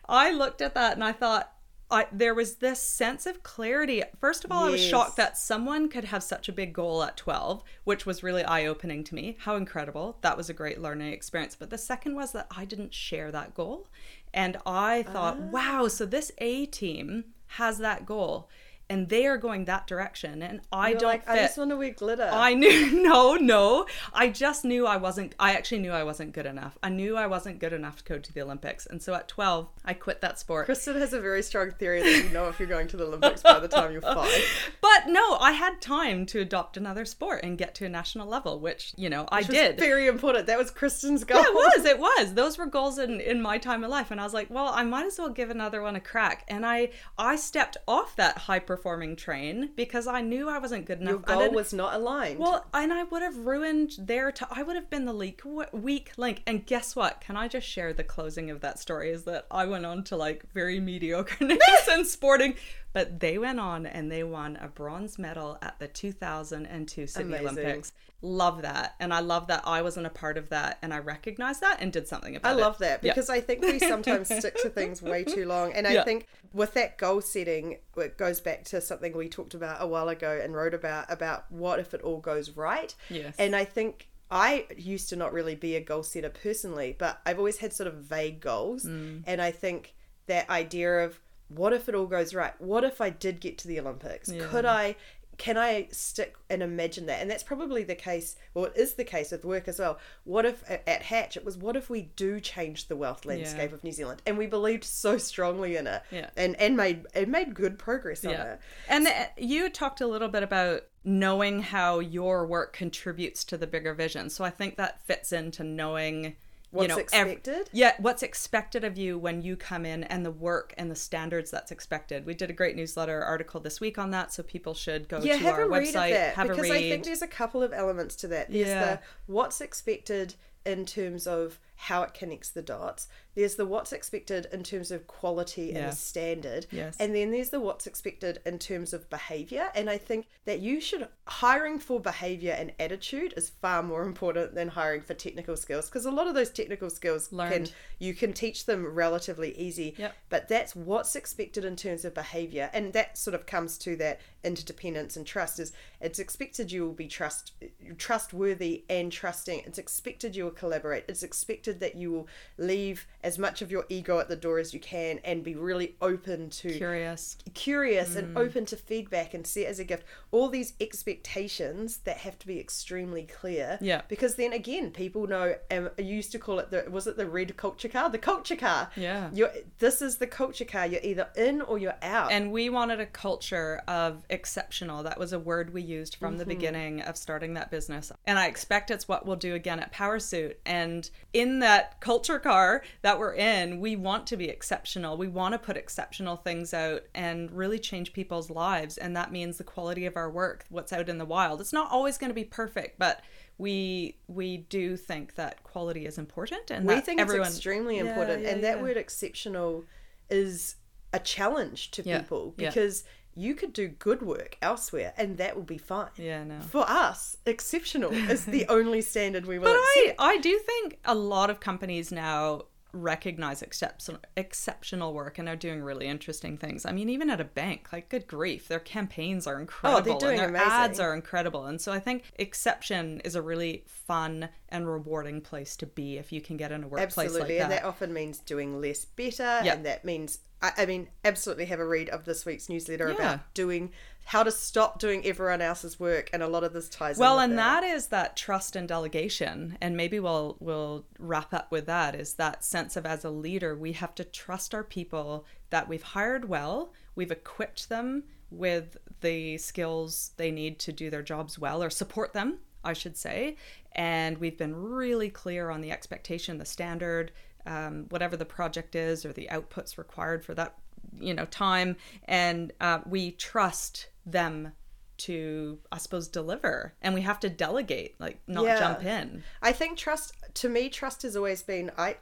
I 0.09 0.31
looked 0.31 0.61
at 0.61 0.75
that 0.75 0.93
and 0.93 1.03
I 1.03 1.13
thought 1.13 1.53
I 1.95 2.07
there 2.13 2.35
was 2.35 2.57
this 2.57 2.81
sense 2.81 3.25
of 3.27 3.43
clarity. 3.43 4.03
First 4.21 4.45
of 4.45 4.53
all, 4.53 4.65
I 4.65 4.71
was 4.71 4.81
shocked 4.83 5.17
that 5.17 5.39
someone 5.39 5.89
could 5.89 6.05
have 6.05 6.23
such 6.23 6.49
a 6.49 6.53
big 6.53 6.73
goal 6.73 7.03
at 7.03 7.17
12, 7.17 7.63
which 7.85 8.05
was 8.05 8.23
really 8.23 8.45
eye-opening 8.45 9.05
to 9.05 9.15
me. 9.15 9.37
How 9.41 9.57
incredible. 9.57 10.19
That 10.21 10.37
was 10.37 10.51
a 10.51 10.55
great 10.55 10.81
learning 10.81 11.13
experience. 11.13 11.55
But 11.57 11.71
the 11.71 11.79
second 11.79 12.17
was 12.17 12.33
that 12.33 12.49
I 12.55 12.65
didn't 12.65 12.93
share 12.93 13.31
that 13.33 13.55
goal. 13.55 13.87
And 14.33 14.57
I 14.67 15.05
thought, 15.05 15.37
Ah. 15.41 15.47
wow, 15.51 15.89
so 15.89 16.05
this 16.05 16.33
A 16.39 16.67
team 16.67 17.25
has 17.47 17.79
that 17.79 18.05
goal 18.05 18.49
and 18.95 19.09
they 19.09 19.27
are 19.27 19.37
going 19.37 19.65
that 19.65 19.89
direction 19.89 20.41
and 20.41 20.61
I 20.73 20.91
You're 20.91 21.01
don't 21.01 21.09
like, 21.11 21.27
fit. 21.27 21.33
I 21.33 21.37
just 21.39 21.59
want 21.59 21.71
to 21.71 21.77
wear 21.77 21.91
glitter. 21.91 22.31
I 22.33 22.55
knew 22.55 23.03
no, 23.09 23.35
no. 23.35 23.87
I 24.13 24.29
just 24.29 24.65
knew 24.65 24.87
I 24.87 24.97
wasn't 24.97 25.35
I 25.39 25.55
actually 25.55 25.81
knew 25.81 25.91
I 25.91 26.05
wasn't 26.05 26.33
good 26.33 26.47
enough. 26.47 26.79
I 26.81 26.91
knew 26.91 27.17
I 27.17 27.27
wasn't 27.27 27.59
good 27.59 27.73
enough 27.73 27.97
to 27.97 28.05
go 28.05 28.19
to 28.19 28.33
the 28.33 28.41
Olympics. 28.41 28.87
And 28.87 29.03
so 29.03 29.15
at 29.15 29.27
12, 29.27 29.69
I 29.85 29.95
quit 29.95 30.21
that 30.21 30.39
sport. 30.39 30.67
Kristen 30.67 30.97
has 31.01 31.13
a 31.13 31.21
very 31.21 31.43
strong 31.43 31.73
theory 31.73 32.03
that 32.03 32.25
you 32.25 32.31
know 32.31 32.49
if 32.49 32.61
you're 32.61 32.69
going 32.69 32.87
to 32.89 32.97
the 32.97 33.05
Olympics 33.05 33.43
by 33.43 33.59
the 33.59 33.69
time 33.69 33.91
you're 33.93 34.01
five. 34.01 34.31
But 34.81 35.09
no, 35.09 35.37
I 35.41 35.53
had 35.53 35.81
time 35.81 36.25
to 36.27 36.41
adopt 36.41 36.77
another 36.77 37.05
sport 37.05 37.43
and 37.43 37.59
get 37.59 37.75
to 37.77 37.87
a 37.87 37.89
national 37.89 38.29
level, 38.29 38.61
which, 38.61 38.93
you 38.97 39.11
know, 39.11 39.27
I 39.31 39.39
Which 39.39 39.49
was 39.49 39.57
did. 39.57 39.79
Very 39.79 40.07
important. 40.07 40.47
That 40.47 40.59
was 40.59 40.71
Kristen's 40.71 41.25
goal. 41.25 41.39
Yeah, 41.39 41.49
it 41.49 41.55
was. 41.55 41.85
It 41.95 41.99
was. 41.99 42.35
Those 42.35 42.57
were 42.59 42.67
goals 42.67 42.99
in, 42.99 43.21
in 43.21 43.43
my 43.43 43.59
time 43.59 43.83
of 43.85 43.91
life, 43.91 44.11
and 44.11 44.21
I 44.21 44.25
was 44.25 44.33
like, 44.35 44.49
well, 44.51 44.69
I 44.69 44.85
might 44.85 45.07
as 45.07 45.19
well 45.19 45.29
give 45.29 45.51
another 45.51 45.83
one 45.83 45.97
a 45.97 46.01
crack. 46.01 46.45
And 46.49 46.65
I 46.65 46.91
I 47.19 47.37
stepped 47.37 47.77
off 47.87 48.15
that 48.17 48.39
high 48.39 48.59
performing 48.85 49.17
train 49.17 49.71
because 49.77 50.07
I 50.07 50.21
knew 50.21 50.47
I 50.47 50.59
wasn't 50.59 50.85
good 50.85 51.01
enough. 51.01 51.25
Your 51.27 51.39
I 51.39 51.47
goal 51.47 51.55
was 51.55 51.73
not 51.73 51.95
aligned. 51.95 52.39
Well, 52.39 52.67
and 52.75 52.93
I 52.93 53.05
would 53.05 53.23
have 53.23 53.35
ruined 53.35 53.93
their. 53.99 54.31
T- 54.31 54.45
I 54.51 54.63
would 54.63 54.77
have 54.77 54.91
been 54.91 55.07
the 55.07 55.15
leak, 55.15 55.41
weak 55.73 56.13
link. 56.19 56.43
And 56.47 56.67
guess 56.67 56.95
what? 56.95 57.23
Can 57.23 57.35
I 57.35 57.49
just 57.49 57.67
share 57.67 57.95
the 57.95 58.05
closing 58.05 58.51
of 58.51 58.61
that 58.61 58.79
story? 58.79 59.11
Is 59.11 59.25
that 59.25 59.47
I 59.51 59.65
went 59.65 59.87
on 59.87 60.05
to 60.05 60.17
like 60.17 60.45
very 60.53 60.81
mediocreness 60.81 61.57
and 61.91 62.07
sporting, 62.07 62.57
But 62.95 63.21
they 63.21 63.37
went 63.37 63.61
on 63.61 63.85
and 63.87 64.11
they 64.11 64.23
won 64.25 64.57
a 64.57 64.69
bronze 64.69 65.19
medal 65.19 65.59
at 65.61 65.79
the 65.79 65.89
2002 65.89 67.07
Sydney 67.07 67.37
Amazing. 67.37 67.49
Olympics. 67.59 67.93
Love 68.23 68.63
that. 68.63 68.95
And 69.01 69.13
I 69.13 69.21
love 69.21 69.49
that 69.49 69.63
I 69.67 69.83
wasn't 69.83 70.07
a 70.07 70.11
part 70.11 70.39
of 70.39 70.49
that 70.49 70.79
and 70.81 70.95
I 70.95 70.99
recognized 71.01 71.61
that 71.61 71.79
and 71.81 71.93
did 71.93 72.09
something 72.09 72.37
about 72.37 72.49
it. 72.49 72.55
I 72.55 72.59
it. 72.59 72.61
love 72.63 72.79
that 72.79 73.03
Yeah. 73.05 73.13
because 73.13 73.29
I 73.29 73.41
think 73.41 73.61
we 73.63 73.79
sometimes 73.81 74.29
stick 74.29 74.57
to 74.63 74.71
things 74.71 75.03
way 75.03 75.25
too 75.25 75.45
long. 75.55 75.73
And 75.73 75.87
I 75.87 75.93
Yeah. 75.95 76.05
think 76.05 76.27
with 76.55 76.73
that 76.75 76.97
goal 76.97 77.21
setting, 77.21 77.79
it 77.97 78.17
goes 78.17 78.41
back 78.41 78.65
to 78.67 78.81
something 78.81 79.15
we 79.15 79.29
talked 79.29 79.55
about 79.55 79.83
a 79.83 79.87
while 79.87 80.09
ago 80.09 80.41
and 80.43 80.55
wrote 80.55 80.73
about 80.73 81.11
about 81.13 81.51
what 81.53 81.81
if 81.81 81.93
it 81.93 82.01
all 82.01 82.21
goes 82.21 82.51
right. 82.51 82.95
Yes. 83.11 83.35
And 83.39 83.55
I 83.55 83.65
think 83.65 84.09
I 84.31 84.67
used 84.77 85.09
to 85.11 85.17
not 85.17 85.33
really 85.33 85.55
be 85.57 85.77
a 85.77 85.81
goal 85.81 86.03
setter 86.05 86.31
personally, 86.31 86.95
but 86.99 87.21
I've 87.27 87.39
always 87.39 87.59
had 87.59 87.73
sort 87.73 87.89
of 87.89 87.95
vague 87.95 88.41
goals. 88.41 88.85
Mm. 88.85 89.25
And 89.27 89.43
I 89.43 89.51
think 89.51 89.95
that 90.27 90.49
idea 90.49 91.05
of 91.05 91.21
what 91.57 91.73
if 91.73 91.89
it 91.89 91.95
all 91.95 92.07
goes 92.07 92.35
right? 92.35 92.59
What 92.61 92.85
if 92.85 93.01
I 93.01 93.11
did 93.11 93.41
get 93.41 93.59
to 93.59 93.69
the 93.69 93.81
Olympics? 93.81 94.31
Could 94.31 94.65
I 94.65 94.97
can 95.37 95.57
I 95.57 95.89
stick 95.91 96.37
and 96.49 96.63
imagine 96.63 97.07
that? 97.07 97.21
And 97.21 97.29
that's 97.29 97.43
probably 97.43 97.83
the 97.83 97.97
case, 97.97 98.37
well, 98.55 98.67
it 98.67 98.75
is 98.77 98.95
the 98.95 99.03
case 99.03 99.33
with 99.33 99.45
work 99.45 99.67
as 99.67 99.81
well. 99.81 99.99
What 100.23 100.47
if 100.47 100.63
at 100.71 100.87
at 100.89 101.03
Hatch 101.03 101.37
it 101.37 101.45
was, 101.45 101.57
what 101.59 101.75
if 101.75 101.91
we 101.91 102.03
do 102.15 102.39
change 102.39 102.87
the 102.87 102.95
wealth 102.95 103.25
landscape 103.25 103.73
of 103.73 103.83
New 103.83 103.91
Zealand? 103.91 104.23
And 104.27 104.39
we 104.39 104.47
believed 104.47 104.85
so 104.85 105.19
strongly 105.19 105.77
in 105.77 105.87
it, 105.89 106.03
Yeah. 106.13 106.31
and 106.37 106.55
and 106.61 106.77
made 106.77 107.07
and 107.15 107.29
made 107.33 107.55
good 107.55 107.79
progress 107.79 108.25
on 108.25 108.31
Yeah. 108.33 108.53
it. 108.53 108.61
And 108.89 109.07
uh, 109.09 109.25
you 109.37 109.69
talked 109.71 110.01
a 110.01 110.07
little 110.07 110.29
bit 110.29 110.45
about 110.45 110.85
knowing 111.03 111.63
how 111.63 111.99
your 111.99 112.47
work 112.47 112.73
contributes 112.73 113.45
to 113.45 113.57
the 113.59 113.67
bigger 113.67 113.93
vision. 113.93 114.31
So 114.31 114.45
I 114.45 114.51
think 114.51 114.77
that 114.77 115.03
fits 115.05 115.33
into 115.33 115.65
knowing 115.65 116.37
What's 116.75 116.89
you 116.89 116.89
know, 116.89 117.03
ev- 117.13 117.29
expected? 117.29 117.71
yeah, 117.73 117.93
what's 117.99 118.23
expected 118.23 118.83
of 118.85 118.99
you 118.99 119.17
when 119.17 119.43
you 119.43 119.57
come 119.57 119.87
in 119.87 120.05
and 120.05 120.27
the 120.27 120.31
work 120.31 120.75
and 120.77 120.91
the 120.91 120.97
standards 120.97 121.51
that's 121.51 121.71
expected. 121.71 122.27
We 122.27 122.35
did 122.35 122.51
a 122.51 122.53
great 122.53 122.75
newsletter 122.75 123.23
article 123.23 123.61
this 123.61 123.81
week 123.81 123.97
on 123.97 124.11
that, 124.11 124.33
so 124.33 124.43
people 124.43 124.75
should 124.75 125.09
go 125.09 125.21
yeah, 125.21 125.39
to 125.39 125.49
our 125.51 125.61
website, 125.67 126.11
that 126.11 126.35
have 126.35 126.49
because 126.49 126.69
a 126.69 126.73
read. 126.73 126.73
I 126.73 126.91
think 126.91 127.05
there's 127.05 127.23
a 127.23 127.29
couple 127.29 127.63
of 127.63 127.73
elements 127.73 128.17
to 128.17 128.29
that. 128.29 128.51
There's 128.51 128.69
Yeah. 128.69 128.97
the 128.97 129.01
what's 129.33 129.61
expected 129.61 130.35
in 130.67 130.85
terms 130.85 131.27
of 131.27 131.61
how 131.77 132.03
it 132.03 132.15
connects 132.15 132.51
the 132.51 132.63
dots. 132.63 133.09
There's 133.35 133.57
the 133.57 133.67
what's 133.67 133.93
expected 133.93 134.47
in 134.53 134.63
terms 134.63 134.91
of 134.93 135.07
quality 135.09 135.71
and 135.71 135.79
Yeah. 135.79 135.91
the 135.91 135.97
standard. 135.97 136.67
Yes. 136.71 136.97
And 137.01 137.15
then 137.15 137.33
there's 137.33 137.51
the 137.51 137.59
what's 137.59 137.87
expected 137.87 138.41
in 138.47 138.61
terms 138.61 138.93
of 138.93 139.11
behavior. 139.11 139.71
And 139.75 139.91
I 139.91 139.99
think 139.99 140.27
that 140.45 140.61
you 140.61 140.81
should 140.81 141.09
hiring 141.27 141.81
for 141.81 141.99
behavior 141.99 142.53
and 142.53 142.73
attitude 142.79 143.35
is 143.37 143.51
far 143.61 143.83
more 143.83 144.05
important 144.05 144.55
than 144.55 144.69
hiring 144.69 145.03
for 145.03 145.15
technical 145.15 145.57
skills 145.57 145.87
because 145.87 146.07
a 146.07 146.11
lot 146.13 146.29
of 146.29 146.35
those 146.35 146.51
technical 146.51 146.91
skills 146.91 147.29
can 147.29 147.67
you 147.99 148.15
can 148.15 148.33
teach 148.33 148.67
them 148.67 148.87
relatively 148.87 149.57
easy. 149.59 149.95
Yep. 149.99 150.15
But 150.29 150.49
that's 150.49 150.77
what's 150.77 151.17
expected 151.17 151.65
in 151.65 151.75
terms 151.75 152.05
of 152.05 152.15
behavior. 152.15 152.71
And 152.73 152.93
that 152.93 153.19
sort 153.19 153.35
of 153.35 153.47
comes 153.47 153.79
to 153.79 153.97
that 153.97 154.21
interdependence 154.45 155.17
and 155.17 155.27
trust 155.27 155.59
is 155.59 155.73
it's 156.01 156.19
expected 156.19 156.71
you 156.71 156.85
will 156.85 156.93
be 156.93 157.09
trust 157.09 157.53
trustworthy 157.99 158.85
and 158.89 159.11
trusting. 159.11 159.61
It's 159.67 159.79
expected 159.79 160.37
you 160.37 160.45
will 160.45 160.51
collaborate. 160.51 161.05
It's 161.09 161.23
expected 161.23 161.64
that 161.73 161.97
you 161.97 162.13
will 162.13 162.29
leave 162.59 163.07
as 163.23 163.39
much 163.39 163.63
of 163.63 163.71
your 163.71 163.85
ego 163.89 164.19
at 164.19 164.29
the 164.29 164.37
door 164.37 164.59
as 164.59 164.75
you 164.75 164.81
can 164.81 165.19
and 165.25 165.43
be 165.43 165.55
really 165.55 165.97
open 166.03 166.51
to 166.51 166.71
Curious. 166.77 167.37
curious 167.55 168.15
Mm. 168.15 168.19
and 168.19 168.39
open 168.39 168.67
to 168.67 168.77
feedback 168.77 169.33
and 169.35 169.47
see 169.47 169.63
it 169.65 169.69
as 169.69 169.79
a 169.79 169.85
gift. 169.85 170.05
All 170.31 170.49
these 170.49 170.75
expectations 170.81 171.99
that 172.05 172.19
have 172.19 172.39
to 172.41 172.47
be 172.47 172.61
extremely 172.61 173.23
clear. 173.25 173.79
Yeah. 173.81 174.03
Because 174.09 174.35
then 174.37 174.53
again, 174.53 174.91
people 174.91 175.27
know. 175.27 175.55
Um, 175.71 175.91
I 175.99 176.03
used 176.03 176.33
to 176.33 176.39
call 176.39 176.59
it 176.59 176.71
the 176.71 176.85
was 176.91 177.07
it 177.07 177.17
the 177.17 177.27
red 177.27 177.57
culture 177.57 177.89
car? 177.89 178.11
The 178.11 178.19
culture 178.19 178.57
car. 178.57 178.91
Yeah. 178.97 179.31
You're 179.33 179.51
this 179.79 180.03
is 180.03 180.19
the 180.19 180.27
culture 180.27 180.65
car. 180.65 180.87
You're 180.87 181.01
either 181.03 181.29
in 181.37 181.61
or 181.63 181.79
you're 181.79 181.97
out. 182.03 182.31
And 182.31 182.53
we 182.53 182.69
wanted 182.69 183.01
a 183.01 183.07
culture 183.07 183.83
of 183.89 184.25
exceptional. 184.31 185.03
That 185.03 185.19
was 185.19 185.33
a 185.33 185.39
word 185.39 185.73
we 185.73 185.83
used 185.83 186.17
from 186.17 186.25
Mm-hmm. 186.35 186.39
the 186.39 186.47
beginning 186.47 187.01
of 187.03 187.17
starting 187.17 187.55
that 187.55 187.71
business. 187.71 188.11
And 188.27 188.39
I 188.39 188.47
expect 188.47 188.91
it's 188.91 189.07
what 189.07 189.25
we'll 189.27 189.37
do 189.37 189.55
again 189.55 189.79
at 189.79 189.93
Powrsuit. 189.93 190.55
And 190.67 191.09
in 191.33 191.54
that 191.61 192.01
culture 192.01 192.39
car 192.39 192.83
that 193.03 193.19
we're 193.19 193.35
in, 193.35 193.81
we 193.81 193.97
want 193.97 194.27
to 194.29 194.37
be 194.37 194.49
exceptional. 194.49 195.17
We 195.17 195.29
want 195.29 195.53
to 195.53 195.59
put 195.59 195.77
exceptional 195.77 196.37
things 196.37 196.73
out 196.73 197.03
and 197.15 197.51
really 197.51 197.79
change 197.79 198.13
people's 198.13 198.51
lives. 198.51 198.97
And 198.99 199.17
that 199.17 199.33
means 199.33 199.59
the 199.59 199.65
quality 199.65 200.07
of 200.07 200.17
our 200.17 200.31
work, 200.31 200.65
what's 200.69 200.93
out 200.93 201.09
in 201.09 201.19
the 201.19 201.25
wild. 201.25 201.61
It's 201.61 201.73
not 201.73 201.91
always 201.91 202.19
going 202.19 202.31
to 202.31 202.35
be 202.35 202.45
perfect, 202.45 202.99
but 202.99 203.23
we 203.59 204.17
we 204.27 204.57
do 204.57 204.97
think 204.97 205.37
that 205.37 205.63
quality 205.63 206.07
is 206.07 206.19
important 206.19 206.71
and 206.71 206.87
we 206.87 207.01
think 207.01 207.21
everyone 207.21 207.47
it's 207.47 207.57
extremely 207.57 207.99
important. 207.99 208.43
yeah, 208.43 208.51
and 208.51 208.65
that 208.65 208.79
yeah. 208.79 208.83
word 208.83 208.97
exceptional 208.97 209.85
is 210.29 210.77
a 211.13 211.21
challenge 211.21 211.93
to 211.93 212.03
Yeah, 212.05 212.21
people 212.21 212.55
yeah. 212.57 212.69
because 212.69 213.05
you 213.37 213.55
could 213.55 213.73
do 213.73 213.89
good 213.89 214.23
work 214.23 214.57
elsewhere 214.63 215.13
and 215.17 215.39
that 215.39 215.57
will 215.57 215.63
be 215.63 215.79
fine. 215.79 216.11
Yeah, 216.17 216.45
no. 216.45 216.61
For 216.61 216.89
us, 216.89 217.37
exceptional 217.47 218.13
is 218.13 218.45
the 218.45 218.67
only 218.69 219.01
standard 219.01 219.47
we 219.47 219.59
will 219.59 219.67
But 219.67 219.77
I, 219.77 220.01
accept. 220.01 220.21
I 220.21 220.37
do 220.39 220.59
think 220.59 220.99
a 221.05 221.15
lot 221.15 221.51
of 221.51 221.61
companies 221.61 222.13
now 222.13 222.65
recognize 222.95 223.61
exceptional 223.61 224.21
exceptional 224.37 225.13
work 225.13 225.39
and 225.39 225.49
are 225.49 225.57
doing 225.57 225.83
really 225.83 226.07
interesting 226.07 226.57
things. 226.57 226.87
I 226.87 226.93
mean, 226.93 227.09
even 227.11 227.29
at 227.29 227.41
a 227.41 227.45
bank, 227.45 227.89
like 227.93 228.09
good 228.09 228.27
grief, 228.27 228.69
their 228.69 228.79
campaigns 228.79 229.47
are 229.47 229.57
oh, 229.57 229.61
incredible 229.61 230.19
doing 230.19 230.33
and 230.33 230.41
their 230.41 230.49
amazing. 230.49 230.69
ads 230.71 231.01
are 231.01 231.15
incredible. 231.15 231.67
And 231.67 231.81
so 231.81 231.93
I 231.93 231.99
think 231.99 232.25
exception 232.37 233.21
is 233.25 233.35
a 233.35 233.43
really 233.43 233.83
fun 233.87 234.49
and 234.75 234.89
rewarding 234.89 235.41
place 235.41 235.77
to 235.77 235.87
be 235.87 236.19
if 236.19 236.33
you 236.33 236.41
can 236.41 236.57
get 236.57 236.73
in 236.73 236.83
a 236.83 236.89
workplace 236.89 237.27
Absolutely, 237.29 237.41
like 237.57 237.63
and 237.63 237.71
that. 237.73 237.83
that 237.83 237.89
often 237.89 238.13
means 238.13 238.39
doing 238.41 238.81
less 238.81 239.05
better, 239.05 239.61
Yeah. 239.63 239.75
and 239.75 239.87
that 239.87 240.05
means 240.05 240.41
I, 240.61 240.73
I 240.79 240.87
mean 240.87 241.09
absolutely 241.25 241.67
have 241.67 241.79
a 241.79 241.87
read 241.87 242.09
of 242.09 242.25
this 242.25 242.45
week's 242.45 242.69
newsletter 242.69 243.09
Yeah. 243.09 243.15
about 243.15 243.55
doing 243.55 243.93
how 244.27 244.43
to 244.43 244.51
stop 244.51 244.99
doing 244.99 245.25
everyone 245.27 245.61
else's 245.63 246.01
work, 246.01 246.29
and 246.33 246.43
a 246.43 246.49
lot 246.49 246.65
of 246.65 246.73
this 246.73 246.89
ties. 246.89 247.19
Well, 247.19 247.39
in 247.39 247.51
with 247.51 247.51
and 247.51 247.59
that 247.59 247.85
is 247.85 248.09
that 248.09 248.37
trust 248.37 248.75
and 248.75 248.89
delegation, 248.89 249.79
and 249.81 249.97
maybe 249.97 250.19
we'll 250.19 250.57
we'll 250.59 251.05
wrap 251.19 251.55
up 251.55 251.71
with 251.71 251.87
that. 251.87 252.15
Is 252.17 252.35
that 252.35 252.65
sense 252.65 252.97
of 252.97 253.07
as 253.07 253.25
a 253.25 253.31
leader, 253.31 253.77
we 253.77 253.93
have 253.93 254.15
to 254.17 254.25
trust 254.25 254.75
our 254.75 254.83
people 254.85 255.45
that 255.71 255.89
we've 255.89 256.03
hired 256.03 256.49
well, 256.49 256.93
we've 257.15 257.31
equipped 257.31 257.89
them 257.89 258.25
with 258.51 258.97
the 259.21 259.59
skills 259.59 260.33
they 260.37 260.51
need 260.51 260.79
to 260.79 260.93
do 260.93 261.11
their 261.11 261.23
jobs 261.23 261.59
well, 261.59 261.83
or 261.83 261.91
support 261.91 262.33
them, 262.33 262.59
I 262.85 262.93
should 262.93 263.17
say, 263.17 263.57
and 263.93 264.39
we've 264.39 264.59
been 264.59 264.75
really 264.77 265.31
clear 265.31 265.71
on 265.71 265.81
the 265.81 265.91
expectation, 265.91 266.59
the 266.59 266.65
standard, 266.65 267.33
um, 267.67 268.07
whatever 268.11 268.37
the 268.37 268.45
project 268.45 268.95
is, 268.95 269.25
or 269.25 269.33
the 269.33 269.49
outputs 269.51 269.97
required 269.99 270.45
for 270.45 270.55
that 270.55 270.75
you 271.19 271.35
know 271.35 271.45
time, 271.47 271.97
and 272.25 272.73
uh, 272.81 272.99
we 273.07 273.33
trust 273.33 274.09
them 274.27 274.73
to 275.17 275.79
i 275.93 275.99
suppose 275.99 276.27
deliver. 276.27 276.93
And 277.01 277.15
we 277.15 277.21
have 277.23 277.39
to 277.41 277.49
delegate 277.49 278.21
like 278.21 278.41
not 278.49 278.65
Yeah. 278.65 278.79
jump 278.79 279.05
in. 279.05 279.45
I 279.63 279.73
think 279.73 279.97
trust 279.97 280.35
to 280.55 280.69
me 280.69 280.89
trust 280.89 281.23
has 281.23 281.37
always 281.37 281.63
been 281.63 281.91
I 281.97 282.17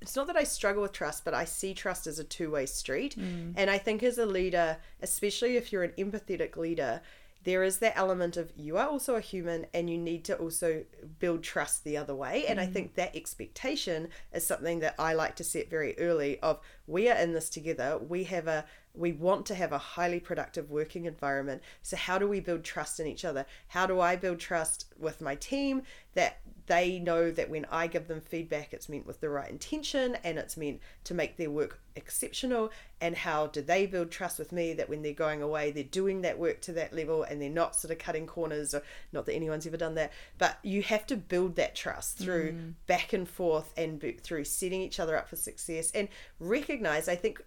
it's 0.00 0.14
not 0.14 0.26
that 0.28 0.36
I 0.36 0.44
struggle 0.44 0.82
with 0.82 0.92
trust, 0.92 1.24
but 1.24 1.34
I 1.34 1.44
see 1.44 1.74
trust 1.74 2.06
as 2.06 2.18
a 2.18 2.24
two-way 2.24 2.66
street. 2.66 3.16
And 3.16 3.70
I 3.70 3.78
think 3.78 4.02
as 4.02 4.18
a 4.18 4.26
leader, 4.26 4.76
especially 5.00 5.56
if 5.56 5.72
you're 5.72 5.82
an 5.82 5.92
empathetic 5.98 6.56
leader, 6.56 7.00
there 7.46 7.62
is 7.62 7.78
that 7.78 7.96
element 7.96 8.36
of 8.36 8.52
you 8.56 8.76
are 8.76 8.88
also 8.88 9.14
a 9.14 9.20
human 9.20 9.66
and 9.72 9.88
you 9.88 9.96
need 9.96 10.24
to 10.24 10.36
also 10.36 10.84
build 11.20 11.44
trust 11.44 11.84
the 11.84 11.96
other 11.96 12.14
way. 12.14 12.44
And 12.48 12.58
I 12.58 12.66
mm. 12.66 12.72
think 12.72 12.94
that 12.96 13.14
expectation 13.14 14.08
is 14.32 14.44
something 14.44 14.80
that 14.80 14.96
I 14.98 15.14
like 15.14 15.36
to 15.36 15.44
set 15.44 15.70
very 15.70 15.96
early 15.96 16.40
of 16.40 16.58
we 16.88 17.08
are 17.08 17.16
in 17.16 17.34
this 17.34 17.48
together. 17.48 17.98
We 17.98 18.24
have 18.24 18.48
a 18.48 18.64
we 18.94 19.12
want 19.12 19.46
to 19.46 19.54
have 19.54 19.70
a 19.72 19.78
highly 19.78 20.18
productive 20.18 20.70
working 20.70 21.04
environment. 21.04 21.62
So 21.82 21.96
how 21.96 22.18
do 22.18 22.26
we 22.26 22.40
build 22.40 22.64
trust 22.64 22.98
in 22.98 23.06
each 23.06 23.24
other? 23.24 23.46
How 23.68 23.86
do 23.86 24.00
I 24.00 24.16
build 24.16 24.40
trust 24.40 24.86
with 24.98 25.20
my 25.20 25.36
team 25.36 25.82
that 26.14 26.40
they 26.66 26.98
know 26.98 27.30
that 27.30 27.50
when 27.50 27.66
I 27.70 27.86
give 27.86 28.08
them 28.08 28.20
feedback, 28.20 28.72
it's 28.72 28.88
meant 28.88 29.06
with 29.06 29.20
the 29.20 29.28
right 29.28 29.50
intention 29.50 30.16
and 30.24 30.38
it's 30.38 30.56
meant 30.56 30.80
to 31.04 31.14
make 31.14 31.36
their 31.36 31.50
work 31.50 31.80
exceptional. 31.94 32.70
And 33.00 33.16
how 33.16 33.48
do 33.48 33.62
they 33.62 33.86
build 33.86 34.10
trust 34.10 34.38
with 34.38 34.52
me 34.52 34.72
that 34.74 34.88
when 34.88 35.02
they're 35.02 35.12
going 35.12 35.42
away, 35.42 35.70
they're 35.70 35.84
doing 35.84 36.22
that 36.22 36.38
work 36.38 36.60
to 36.62 36.72
that 36.72 36.92
level 36.92 37.22
and 37.22 37.40
they're 37.40 37.50
not 37.50 37.76
sort 37.76 37.92
of 37.92 37.98
cutting 37.98 38.26
corners 38.26 38.74
or 38.74 38.82
not 39.12 39.26
that 39.26 39.34
anyone's 39.34 39.66
ever 39.66 39.76
done 39.76 39.94
that. 39.94 40.12
But 40.38 40.58
you 40.62 40.82
have 40.82 41.06
to 41.08 41.16
build 41.16 41.56
that 41.56 41.74
trust 41.74 42.18
through 42.18 42.52
mm. 42.52 42.72
back 42.86 43.12
and 43.12 43.28
forth 43.28 43.72
and 43.76 44.02
through 44.22 44.44
setting 44.44 44.82
each 44.82 45.00
other 45.00 45.16
up 45.16 45.28
for 45.28 45.36
success 45.36 45.90
and 45.92 46.08
recognize, 46.40 47.08
I 47.08 47.16
think 47.16 47.42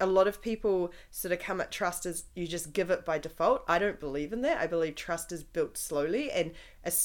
a 0.00 0.06
lot 0.06 0.26
of 0.26 0.40
people 0.40 0.92
sort 1.10 1.32
of 1.32 1.38
come 1.38 1.60
at 1.60 1.70
trust 1.70 2.06
as 2.06 2.24
you 2.34 2.46
just 2.46 2.72
give 2.72 2.90
it 2.90 3.04
by 3.04 3.18
default. 3.18 3.62
I 3.68 3.78
don't 3.78 4.00
believe 4.00 4.32
in 4.32 4.40
that. 4.42 4.58
I 4.58 4.66
believe 4.66 4.94
trust 4.94 5.30
is 5.30 5.44
built 5.44 5.76
slowly 5.76 6.30
and 6.30 6.52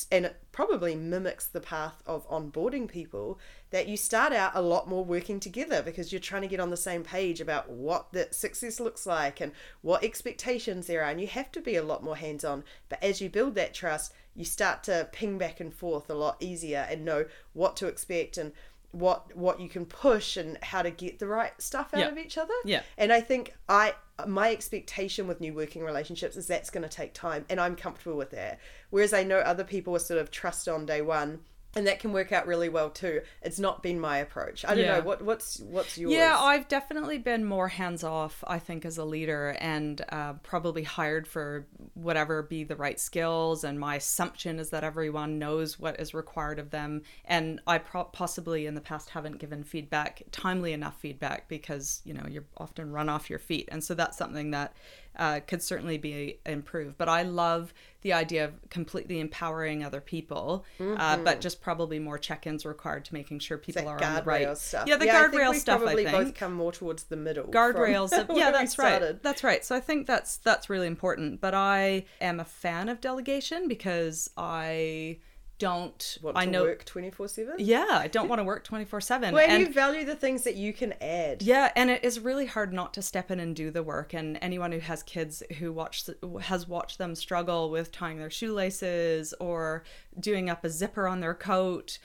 and 0.09 0.25
it 0.25 0.37
probably 0.53 0.95
mimics 0.95 1.47
the 1.47 1.59
path 1.59 2.01
of 2.05 2.27
onboarding 2.29 2.87
people 2.87 3.37
that 3.71 3.89
you 3.89 3.97
start 3.97 4.31
out 4.31 4.53
a 4.55 4.61
lot 4.61 4.87
more 4.87 5.03
working 5.03 5.37
together 5.37 5.81
because 5.83 6.13
you're 6.13 6.21
trying 6.21 6.43
to 6.43 6.47
get 6.47 6.61
on 6.61 6.69
the 6.69 6.77
same 6.77 7.03
page 7.03 7.41
about 7.41 7.69
what 7.69 8.13
the 8.13 8.29
success 8.31 8.79
looks 8.79 9.05
like 9.05 9.41
and 9.41 9.51
what 9.81 10.01
expectations 10.01 10.87
there 10.87 11.03
are 11.03 11.09
and 11.09 11.19
you 11.19 11.27
have 11.27 11.51
to 11.51 11.59
be 11.59 11.75
a 11.75 11.83
lot 11.83 12.03
more 12.03 12.15
hands-on. 12.15 12.63
But 12.87 13.03
as 13.03 13.19
you 13.19 13.29
build 13.29 13.55
that 13.55 13.73
trust, 13.73 14.13
you 14.33 14.45
start 14.45 14.83
to 14.83 15.09
ping 15.11 15.37
back 15.37 15.59
and 15.59 15.73
forth 15.73 16.09
a 16.09 16.13
lot 16.13 16.37
easier 16.39 16.87
and 16.89 17.03
know 17.03 17.25
what 17.51 17.75
to 17.77 17.87
expect 17.87 18.37
and 18.37 18.53
what 18.91 19.35
what 19.35 19.59
you 19.59 19.69
can 19.69 19.85
push 19.85 20.37
and 20.37 20.57
how 20.61 20.81
to 20.81 20.91
get 20.91 21.19
the 21.19 21.27
right 21.27 21.53
stuff 21.61 21.93
out 21.93 22.11
of 22.11 22.17
each 22.17 22.37
other. 22.37 22.53
Yeah. 22.63 22.81
And 22.97 23.11
I 23.11 23.21
think 23.21 23.53
I 23.67 23.93
my 24.25 24.51
expectation 24.51 25.27
with 25.27 25.41
new 25.41 25.53
working 25.53 25.83
relationships 25.83 26.37
is 26.37 26.47
that's 26.47 26.69
going 26.69 26.83
to 26.83 26.89
take 26.89 27.13
time 27.13 27.45
and 27.49 27.59
I'm 27.59 27.75
comfortable 27.75 28.17
with 28.17 28.31
that. 28.31 28.59
Whereas 28.89 29.13
I 29.13 29.23
know 29.23 29.39
other 29.39 29.63
people 29.63 29.95
are 29.95 29.99
sort 29.99 30.19
of 30.19 30.31
trust 30.31 30.67
on 30.67 30.85
day 30.85 31.01
one 31.01 31.41
and 31.75 31.85
that 31.87 31.99
can 31.99 32.13
work 32.13 32.31
out 32.31 32.47
really 32.47 32.69
well 32.69 32.89
too. 32.89 33.21
It's 33.41 33.59
not 33.59 33.83
been 33.83 33.99
my 33.99 34.17
approach. 34.19 34.63
I 34.63 34.69
don't 34.75 34.85
Yeah. 34.85 34.97
know 34.97 35.01
what 35.01 35.21
what's 35.21 35.59
what's 35.59 35.97
yours. 35.97 36.13
Yeah, 36.13 36.37
I've 36.39 36.67
definitely 36.67 37.17
been 37.17 37.43
more 37.43 37.67
hands 37.67 38.03
off, 38.03 38.43
I 38.47 38.59
think, 38.59 38.85
as 38.85 38.97
a 38.97 39.03
leader 39.03 39.57
and 39.59 40.03
uh, 40.09 40.33
probably 40.43 40.83
hired 40.83 41.27
for 41.27 41.67
whatever 41.93 42.41
be 42.43 42.63
the 42.63 42.75
right 42.77 42.99
skills. 42.99 43.63
And 43.63 43.79
my 43.79 43.95
assumption 43.95 44.59
is 44.59 44.69
that 44.69 44.83
everyone 44.83 45.37
knows 45.37 45.77
what 45.77 45.99
is 45.99 46.13
required 46.13 46.59
of 46.59 46.69
them. 46.69 47.01
And 47.25 47.59
I 47.67 47.77
pro- 47.79 48.05
possibly 48.05 48.65
in 48.65 48.75
the 48.75 48.81
past 48.81 49.09
haven't 49.09 49.39
given 49.39 49.63
feedback, 49.63 50.23
timely 50.31 50.71
enough 50.71 50.99
feedback, 50.99 51.49
because, 51.49 52.01
you 52.05 52.13
know, 52.13 52.25
you're 52.29 52.45
often 52.57 52.91
run 52.91 53.09
off 53.09 53.29
your 53.29 53.39
feet. 53.39 53.67
And 53.71 53.83
so 53.83 53.93
that's 53.93 54.17
something 54.17 54.51
that 54.51 54.73
uh, 55.17 55.39
could 55.45 55.61
certainly 55.61 55.97
be 55.97 56.39
improved. 56.45 56.97
But 56.97 57.09
I 57.09 57.23
love 57.23 57.73
the 58.01 58.13
idea 58.13 58.45
of 58.45 58.53
completely 58.69 59.19
empowering 59.19 59.83
other 59.83 59.99
people, 60.01 60.63
uh, 60.79 61.17
but 61.17 61.41
just 61.41 61.61
probably 61.61 61.97
more 61.97 62.17
check 62.17 62.45
ins 62.45 62.65
required 62.65 63.05
to 63.05 63.13
making 63.13 63.39
sure 63.39 63.57
people 63.57 63.87
are 63.87 64.01
on 64.03 64.15
the 64.15 64.23
right. 64.23 64.57
stuff. 64.57 64.87
Yeah, 64.87 64.97
the 64.97 65.09
I 65.09 65.21
think 65.21 65.33
guardrail 65.33 65.51
we've 65.51 65.59
stuff. 65.61 65.81
Probably 65.81 66.07
I 66.07 66.11
think 66.11 66.25
both 66.25 66.35
come 66.35 66.53
more 66.53 66.71
towards 66.71 67.03
the 67.03 67.17
middle. 67.17 67.45
guardrails 67.45 68.11
yeah 68.35 68.51
that's 68.51 68.77
right 68.77 69.21
that's 69.23 69.43
right 69.43 69.63
so 69.63 69.75
i 69.75 69.79
think 69.79 70.07
that's 70.07 70.37
that's 70.37 70.69
really 70.69 70.87
important 70.87 71.41
but 71.41 71.53
i 71.53 72.05
am 72.21 72.39
a 72.39 72.45
fan 72.45 72.89
of 72.89 73.01
delegation 73.01 73.67
because 73.67 74.29
i 74.37 75.17
don't 75.57 76.17
Want 76.21 76.35
i 76.37 76.43
to 76.45 76.51
know 76.51 76.63
work 76.63 76.83
twenty 76.85 77.09
four 77.09 77.27
seven. 77.29 77.55
yeah 77.59 77.85
i 77.91 78.07
don't 78.07 78.27
want 78.27 78.39
to 78.39 78.43
work 78.43 78.63
24 78.65 78.99
7 78.99 79.33
Well, 79.33 79.45
and, 79.47 79.61
you 79.67 79.71
value 79.73 80.03
the 80.05 80.15
things 80.15 80.43
that 80.43 80.55
you 80.55 80.73
can 80.73 80.93
add. 81.01 81.41
yeah, 81.41 81.71
and 81.75 81.89
it 81.89 82.03
is 82.03 82.19
really 82.19 82.45
hard 82.45 82.73
not 82.73 82.93
to 82.95 83.01
step 83.01 83.31
in 83.31 83.39
and 83.39 83.55
do 83.55 83.71
the 83.71 83.81
work. 83.83 84.13
And 84.13 84.37
anyone 84.41 84.71
who 84.71 84.79
has 84.79 85.01
kids 85.03 85.43
who 85.59 85.71
watch 85.71 86.09
has 86.41 86.67
watched 86.67 86.97
them 86.97 87.15
struggle 87.15 87.69
with 87.69 87.91
tying 87.91 88.17
their 88.17 88.29
shoelaces 88.29 89.33
or 89.39 89.83
doing 90.19 90.49
up 90.49 90.63
a 90.65 90.69
zipper 90.69 91.07
on 91.07 91.19
their 91.21 91.33
coat. 91.33 91.99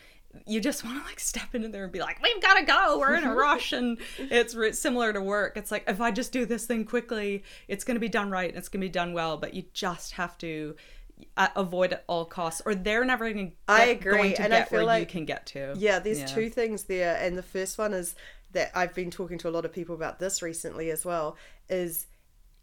You 0.47 0.61
just 0.61 0.85
want 0.85 0.99
to 1.03 1.05
like 1.09 1.19
step 1.19 1.55
into 1.55 1.69
there 1.69 1.83
and 1.85 1.93
be 1.93 1.99
like, 2.01 2.23
"We've 2.23 2.41
got 2.41 2.55
to 2.55 2.65
go. 2.65 2.99
We're 3.01 3.15
in 3.15 3.25
a 3.25 3.35
rush." 3.47 3.73
And 3.73 3.99
it's 4.19 4.55
re- 4.55 4.73
similar 4.73 5.13
to 5.13 5.21
work. 5.21 5.57
It's 5.57 5.73
like 5.73 5.85
if 5.89 6.01
I 6.01 6.13
just 6.13 6.31
do 6.33 6.47
this 6.47 6.67
thing 6.67 6.85
quickly, 6.85 7.43
it's 7.67 7.83
going 7.83 7.97
to 7.97 8.01
be 8.01 8.09
done 8.09 8.31
right. 8.31 8.49
and 8.49 8.57
It's 8.59 8.69
going 8.69 8.81
to 8.81 8.85
be 8.87 8.93
done 8.93 9.13
well. 9.13 9.37
But 9.39 9.55
you 9.55 9.65
just 9.73 10.13
have 10.13 10.39
to 10.39 10.77
avoid 11.57 11.93
at 11.93 12.05
all 12.09 12.25
costs, 12.25 12.63
or 12.65 12.75
they're 12.75 13.05
never 13.05 13.33
going 13.33 13.51
to. 13.51 13.57
I 13.69 13.87
agree, 13.87 14.13
Going 14.17 14.35
to 14.35 14.43
and 14.43 14.55
I 14.55 14.59
get 14.61 14.71
feel 14.71 14.87
where 14.87 14.99
you 15.01 15.07
can 15.07 15.25
get 15.25 15.47
to. 15.47 15.75
Yeah, 15.77 15.99
there's 15.99 16.21
Yeah. 16.21 16.27
two 16.27 16.51
things 16.51 16.85
there, 16.85 17.17
and 17.21 17.37
the 17.37 17.43
first 17.43 17.79
one 17.79 17.93
is 17.93 18.15
that 18.53 18.71
I've 18.75 18.95
been 18.95 19.11
talking 19.11 19.39
to 19.39 19.49
a 19.49 19.53
lot 19.53 19.65
of 19.65 19.73
people 19.73 19.95
about 19.95 20.19
this 20.19 20.43
recently 20.43 20.91
as 20.91 21.05
well. 21.05 21.37
Is 21.69 22.07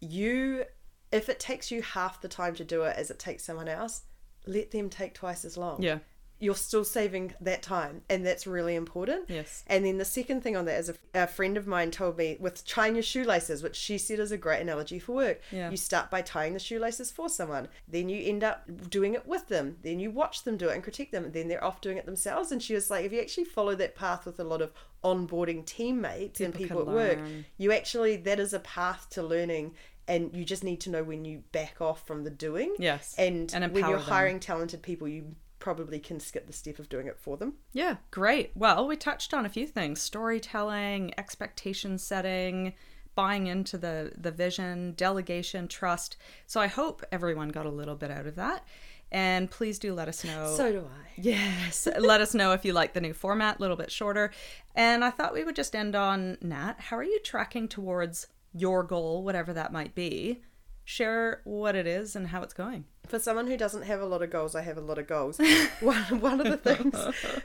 you, 0.00 0.64
if 1.10 1.28
it 1.28 1.40
takes 1.40 1.70
you 1.70 1.82
half 1.82 2.20
the 2.20 2.28
time 2.28 2.54
to 2.56 2.64
do 2.64 2.82
it 2.82 2.96
as 2.96 3.10
it 3.10 3.18
takes 3.18 3.44
someone 3.44 3.68
else, 3.68 4.02
let 4.46 4.70
them 4.70 4.90
take 4.90 5.14
twice 5.14 5.44
as 5.44 5.56
long. 5.56 5.82
Yeah. 5.82 5.98
You're 6.40 6.54
still 6.54 6.84
saving 6.84 7.34
that 7.40 7.62
time, 7.62 8.02
and 8.08 8.24
that's 8.24 8.46
really 8.46 8.74
important. 8.76 9.24
Yes. 9.28 9.64
And 9.66 9.84
then 9.84 9.98
the 9.98 10.04
second 10.04 10.42
thing 10.42 10.56
on 10.56 10.66
that 10.66 10.78
is 10.78 10.88
a, 10.88 10.94
a 11.14 11.26
friend 11.26 11.56
of 11.56 11.66
mine 11.66 11.90
told 11.90 12.16
me 12.16 12.36
with 12.38 12.64
tying 12.66 12.94
your 12.94 13.02
shoelaces, 13.02 13.62
which 13.62 13.74
she 13.76 13.98
said 13.98 14.20
is 14.20 14.30
a 14.30 14.36
great 14.38 14.60
analogy 14.60 14.98
for 14.98 15.12
work. 15.12 15.40
Yeah. 15.50 15.70
You 15.70 15.76
start 15.76 16.10
by 16.10 16.22
tying 16.22 16.52
the 16.52 16.58
shoelaces 16.60 17.10
for 17.10 17.28
someone, 17.28 17.68
then 17.88 18.08
you 18.08 18.22
end 18.24 18.44
up 18.44 18.64
doing 18.88 19.14
it 19.14 19.26
with 19.26 19.48
them, 19.48 19.78
then 19.82 19.98
you 19.98 20.10
watch 20.10 20.44
them 20.44 20.56
do 20.56 20.68
it 20.68 20.74
and 20.74 20.82
critique 20.82 21.10
them, 21.10 21.24
and 21.24 21.32
then 21.32 21.48
they're 21.48 21.64
off 21.64 21.80
doing 21.80 21.96
it 21.96 22.06
themselves. 22.06 22.52
And 22.52 22.62
she 22.62 22.74
was 22.74 22.88
like, 22.90 23.04
if 23.04 23.12
you 23.12 23.20
actually 23.20 23.44
follow 23.44 23.74
that 23.74 23.96
path 23.96 24.24
with 24.24 24.38
a 24.38 24.44
lot 24.44 24.62
of 24.62 24.72
onboarding 25.02 25.64
teammates 25.64 26.40
and 26.40 26.54
People 26.54 26.84
people 26.84 26.90
at 26.90 26.94
work, 26.94 27.18
you 27.56 27.72
actually 27.72 28.16
that 28.16 28.38
is 28.38 28.52
a 28.52 28.60
path 28.60 29.08
to 29.10 29.22
learning. 29.22 29.74
And 30.06 30.34
you 30.34 30.42
just 30.42 30.64
need 30.64 30.80
to 30.82 30.90
know 30.90 31.04
when 31.04 31.26
you 31.26 31.42
back 31.52 31.82
off 31.82 32.06
from 32.06 32.24
the 32.24 32.30
doing. 32.30 32.74
Yes. 32.78 33.14
And, 33.18 33.52
And 33.52 33.70
when 33.74 33.84
you're 33.84 33.98
them. 33.98 34.08
hiring 34.08 34.40
talented 34.40 34.80
people, 34.80 35.06
you 35.06 35.34
probably 35.58 35.98
can 35.98 36.20
skip 36.20 36.46
the 36.46 36.52
step 36.52 36.78
of 36.78 36.88
doing 36.88 37.06
it 37.06 37.18
for 37.18 37.36
them. 37.36 37.54
Yeah, 37.72 37.96
great. 38.10 38.52
Well, 38.54 38.86
we 38.86 38.96
touched 38.96 39.34
on 39.34 39.46
a 39.46 39.48
few 39.48 39.66
things 39.66 40.00
storytelling, 40.00 41.12
expectation 41.18 41.98
setting, 41.98 42.74
buying 43.14 43.46
into 43.48 43.76
the, 43.76 44.12
the 44.16 44.30
vision, 44.30 44.94
delegation, 44.96 45.68
trust. 45.68 46.16
So 46.46 46.60
I 46.60 46.68
hope 46.68 47.04
everyone 47.10 47.48
got 47.48 47.66
a 47.66 47.70
little 47.70 47.96
bit 47.96 48.10
out 48.10 48.26
of 48.26 48.36
that. 48.36 48.64
And 49.10 49.50
please 49.50 49.78
do 49.78 49.94
let 49.94 50.06
us 50.08 50.22
know. 50.22 50.54
So 50.54 50.70
do 50.70 50.80
I. 50.80 51.08
Yes. 51.16 51.88
Let 51.98 52.20
us 52.20 52.34
know 52.34 52.52
if 52.52 52.64
you 52.64 52.72
like 52.72 52.92
the 52.92 53.00
new 53.00 53.14
format, 53.14 53.58
a 53.58 53.60
little 53.60 53.76
bit 53.76 53.90
shorter. 53.90 54.30
And 54.74 55.02
I 55.02 55.10
thought 55.10 55.32
we 55.32 55.44
would 55.44 55.56
just 55.56 55.74
end 55.74 55.96
on 55.96 56.36
Nat. 56.42 56.74
How 56.78 56.96
are 56.98 57.04
you 57.04 57.18
tracking 57.20 57.68
towards 57.68 58.26
your 58.52 58.82
goal, 58.82 59.24
whatever 59.24 59.52
that 59.54 59.72
might 59.72 59.94
be? 59.94 60.42
Share 60.88 61.42
what 61.44 61.76
it 61.76 61.86
is 61.86 62.16
and 62.16 62.28
how 62.28 62.40
it's 62.42 62.54
going. 62.54 62.86
For 63.06 63.18
someone 63.18 63.46
who 63.46 63.58
doesn't 63.58 63.82
have 63.82 64.00
a 64.00 64.06
lot 64.06 64.22
of 64.22 64.30
goals, 64.30 64.54
I 64.54 64.62
have 64.62 64.78
a 64.78 64.80
lot 64.80 64.96
of 64.96 65.06
goals. 65.06 65.38
one, 65.80 66.22
one 66.22 66.40
of 66.40 66.46
the 66.48 66.56
things 66.56 66.96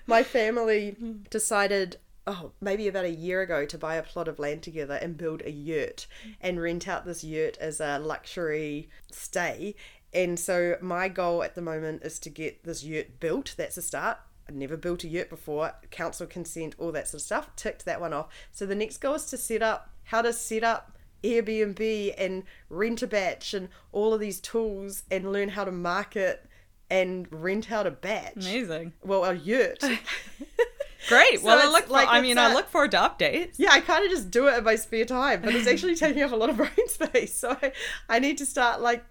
my 0.08 0.24
family 0.24 0.96
decided, 1.30 1.98
oh, 2.26 2.54
maybe 2.62 2.88
about 2.88 3.04
a 3.04 3.12
year 3.12 3.42
ago, 3.42 3.66
to 3.66 3.78
buy 3.78 3.96
a 3.96 4.02
plot 4.02 4.30
of 4.30 4.40
land 4.40 4.64
together 4.64 4.94
and 4.94 5.18
build 5.18 5.42
a 5.44 5.52
yurt 5.52 6.08
and 6.40 6.62
rent 6.62 6.88
out 6.88 7.04
this 7.04 7.22
yurt 7.26 7.58
as 7.58 7.82
a 7.82 8.00
luxury 8.00 8.88
stay. 9.12 9.76
And 10.14 10.40
so 10.40 10.78
my 10.80 11.10
goal 11.10 11.44
at 11.44 11.56
the 11.56 11.62
moment 11.62 12.04
is 12.04 12.20
to 12.20 12.30
get 12.30 12.64
this 12.64 12.86
yurt 12.86 13.20
built. 13.20 13.56
That's 13.58 13.76
a 13.76 13.82
start. 13.82 14.20
I've 14.48 14.56
never 14.56 14.78
built 14.78 15.04
a 15.04 15.10
yurt 15.10 15.30
before, 15.30 15.74
council 15.92 16.28
consent, 16.28 16.76
all 16.78 16.94
that 16.94 17.10
sort 17.10 17.20
of 17.20 17.26
stuff. 17.26 17.54
Ticked 17.58 17.84
that 17.84 18.00
one 18.00 18.14
off. 18.14 18.30
So 18.54 18.66
the 18.66 18.74
next 18.74 19.00
goal 19.00 19.16
is 19.16 19.26
to 19.26 19.38
set 19.38 19.62
up 19.62 19.90
how 20.06 20.22
to 20.22 20.32
set 20.32 20.64
up 20.64 20.94
Airbnb 21.24 22.14
and 22.18 22.44
rent 22.70 23.02
a 23.02 23.08
bach 23.08 23.54
and 23.54 23.70
all 23.92 24.14
of 24.14 24.20
these 24.20 24.40
tools 24.40 25.04
and 25.10 25.32
learn 25.32 25.50
how 25.50 25.64
to 25.64 25.72
market 25.72 26.46
and 26.90 27.28
rent 27.32 27.72
out 27.72 27.88
a 27.88 27.92
bach. 27.92 28.34
Amazing. 28.36 28.94
Well, 29.04 29.24
a 29.26 29.34
yurt. 29.34 29.80
Great. 31.10 31.40
So 31.40 31.46
well, 31.46 31.60
I 31.68 31.72
look. 31.72 31.86
For, 31.88 31.92
like 31.94 32.08
I 32.10 32.22
mean, 32.22 32.38
a- 32.38 32.42
I 32.42 32.54
look 32.54 32.70
forward 32.70 32.92
to 32.92 32.98
updates. 32.98 33.56
yeah, 33.58 33.72
I 33.72 33.82
kind 33.82 34.06
of 34.06 34.12
just 34.12 34.32
do 34.32 34.48
it 34.48 34.58
in 34.58 34.64
my 34.64 34.76
spare 34.76 35.06
time, 35.06 35.42
but 35.42 35.54
it's 35.54 35.68
actually 35.68 35.96
taking 35.98 36.22
up 36.22 36.32
a 36.32 36.36
lot 36.36 36.50
of 36.50 36.58
brain 36.58 36.88
space. 36.88 37.38
So 37.38 37.58
I, 37.62 37.72
I 38.08 38.20
need 38.20 38.38
to 38.38 38.46
start 38.46 38.82
like 38.82 39.04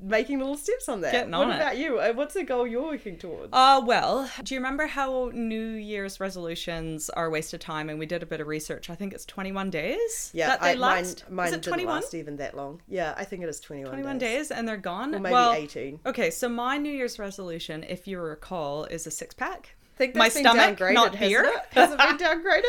making 0.00 0.38
little 0.38 0.56
steps 0.56 0.88
on 0.88 1.00
that. 1.02 1.12
Getting 1.12 1.32
what 1.32 1.48
it. 1.48 1.56
about 1.56 1.76
you? 1.78 1.98
Uh, 1.98 2.12
What's 2.12 2.34
the 2.34 2.44
goal 2.44 2.66
you're 2.66 2.82
working 2.82 3.16
towards? 3.16 3.50
Uh, 3.52 3.82
well, 3.84 4.30
do 4.42 4.54
you 4.54 4.60
remember 4.60 4.86
how 4.86 5.30
New 5.32 5.72
Year's 5.72 6.20
resolutions 6.20 7.10
are 7.10 7.26
a 7.26 7.30
waste 7.30 7.52
of 7.54 7.60
time? 7.60 7.90
And 7.90 7.98
we 7.98 8.06
did 8.06 8.22
a 8.22 8.26
bit 8.26 8.40
of 8.40 8.46
research. 8.46 8.90
I 8.90 8.94
think 8.94 9.12
it's 9.12 9.24
21 9.26 9.70
days 9.70 10.30
yeah, 10.32 10.48
that 10.48 10.60
they 10.60 10.70
I, 10.70 10.74
last. 10.74 11.24
mine, 11.28 11.36
mine 11.36 11.46
Is 11.48 11.52
it 11.54 11.56
didn't 11.62 11.74
21? 11.74 11.94
last 11.94 12.14
even 12.14 12.36
that 12.36 12.56
long. 12.56 12.80
Yeah, 12.88 13.14
I 13.16 13.24
think 13.24 13.42
it 13.42 13.48
is 13.48 13.60
21, 13.60 13.90
21 13.92 14.18
days 14.18 14.50
and 14.50 14.66
they're 14.66 14.76
gone? 14.76 15.14
Or 15.14 15.20
maybe 15.20 15.32
well, 15.32 15.52
18. 15.52 16.00
Okay, 16.06 16.30
so 16.30 16.48
my 16.48 16.78
New 16.78 16.92
Year's 16.92 17.18
resolution, 17.18 17.84
if 17.88 18.06
you 18.06 18.20
recall, 18.20 18.84
is 18.84 19.06
a 19.06 19.10
six 19.10 19.34
pack. 19.34 19.76
I 19.94 19.98
think 19.98 20.14
my 20.14 20.30
stomach, 20.30 20.80
not 20.80 21.18
beer. 21.18 21.44
Has 21.72 21.92
it 21.92 21.98
been 21.98 22.16
downgraded? 22.26 22.62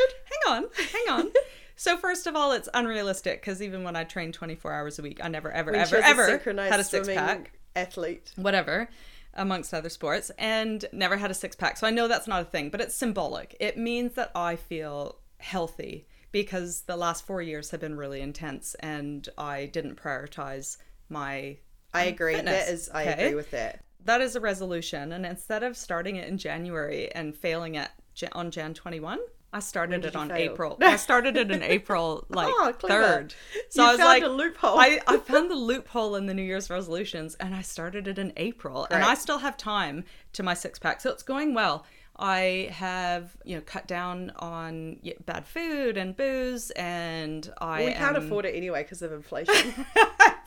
Hang 0.45 0.53
on, 0.53 0.65
hang 0.75 1.09
on. 1.09 1.31
So 1.81 1.97
first 1.97 2.27
of 2.27 2.35
all, 2.35 2.51
it's 2.51 2.69
unrealistic 2.75 3.41
because 3.41 3.59
even 3.59 3.83
when 3.83 3.95
I 3.95 4.03
trained 4.03 4.35
24 4.35 4.71
hours 4.71 4.99
a 4.99 5.01
week, 5.01 5.19
I 5.23 5.29
never, 5.29 5.51
ever, 5.51 5.71
When 5.71 5.79
ever, 5.79 5.87
she 5.89 5.95
was 5.95 6.05
a 6.05 6.07
ever 6.09 6.37
had 6.69 6.79
a 6.79 6.83
six 6.83 7.07
pack. 7.07 7.53
athlete. 7.75 8.31
whatever, 8.35 8.87
amongst 9.33 9.73
other 9.73 9.89
sports, 9.89 10.29
and 10.37 10.85
never 10.93 11.17
had 11.17 11.31
a 11.31 11.33
six 11.33 11.55
pack. 11.55 11.77
So 11.77 11.87
I 11.87 11.89
know 11.89 12.07
that's 12.07 12.27
not 12.27 12.43
a 12.43 12.45
thing, 12.45 12.69
but 12.69 12.81
it's 12.81 12.93
symbolic. 12.93 13.57
It 13.59 13.79
means 13.79 14.13
that 14.13 14.29
I 14.35 14.57
feel 14.57 15.15
healthy 15.39 16.07
because 16.31 16.81
the 16.81 16.95
last 16.95 17.25
four 17.25 17.41
years 17.41 17.71
have 17.71 17.79
been 17.79 17.97
really 17.97 18.21
intense 18.21 18.75
and 18.81 19.27
I 19.35 19.65
didn't 19.65 19.95
prioritize 19.99 20.77
my. 21.09 21.57
I 21.95 22.03
um, 22.03 22.13
agree. 22.13 22.35
fitness. 22.35 22.65
That 22.67 22.73
is, 22.73 22.89
I 22.89 23.01
Okay. 23.07 23.23
agree 23.25 23.35
with 23.35 23.49
that. 23.49 23.83
That 24.05 24.21
is 24.21 24.35
a 24.35 24.39
resolution, 24.39 25.13
and 25.13 25.25
instead 25.25 25.63
of 25.63 25.75
starting 25.75 26.17
it 26.17 26.27
in 26.27 26.37
January 26.37 27.11
and 27.15 27.35
failing 27.35 27.73
it 27.73 27.89
on 28.33 28.51
Jan 28.51 28.75
21, 28.75 29.17
I 29.53 29.59
started 29.59 30.05
it 30.05 30.15
on 30.15 30.29
fail? 30.29 30.37
April. 30.37 30.77
I 30.81 30.95
started 30.95 31.35
it 31.35 31.51
in 31.51 31.61
April, 31.61 32.25
like 32.29 32.47
Oh, 32.49 32.73
third. 32.79 33.33
So 33.69 33.83
You 33.83 33.89
I 33.89 33.91
was 33.91 33.99
like, 33.99 34.23
a 34.23 34.27
loophole. 34.27 34.77
I, 34.79 34.99
I 35.07 35.17
found 35.25 35.51
the 35.51 35.55
loophole 35.55 36.15
in 36.15 36.25
the 36.25 36.33
New 36.33 36.41
Year's 36.43 36.69
resolutions, 36.69 37.35
and 37.35 37.53
I 37.53 37.61
started 37.61 38.07
it 38.07 38.17
in 38.17 38.31
April, 38.37 38.87
and 38.89 39.03
I 39.03 39.15
still 39.15 39.39
have 39.39 39.57
time 39.57 40.05
to 40.33 40.43
my 40.43 40.53
six 40.53 40.79
pack, 40.79 41.01
so 41.01 41.11
it's 41.11 41.23
going 41.23 41.53
well. 41.53 41.85
I 42.21 42.69
have, 42.71 43.35
you 43.43 43.55
know, 43.55 43.63
cut 43.65 43.87
down 43.87 44.31
on 44.37 44.99
bad 45.25 45.47
food 45.47 45.97
and 45.97 46.15
booze, 46.15 46.69
and 46.71 47.51
I 47.59 47.85
we 47.85 47.93
can't 47.93 48.15
am... 48.15 48.23
afford 48.23 48.45
it 48.45 48.55
anyway 48.55 48.83
because 48.83 49.01
of 49.01 49.11
inflation. 49.11 49.55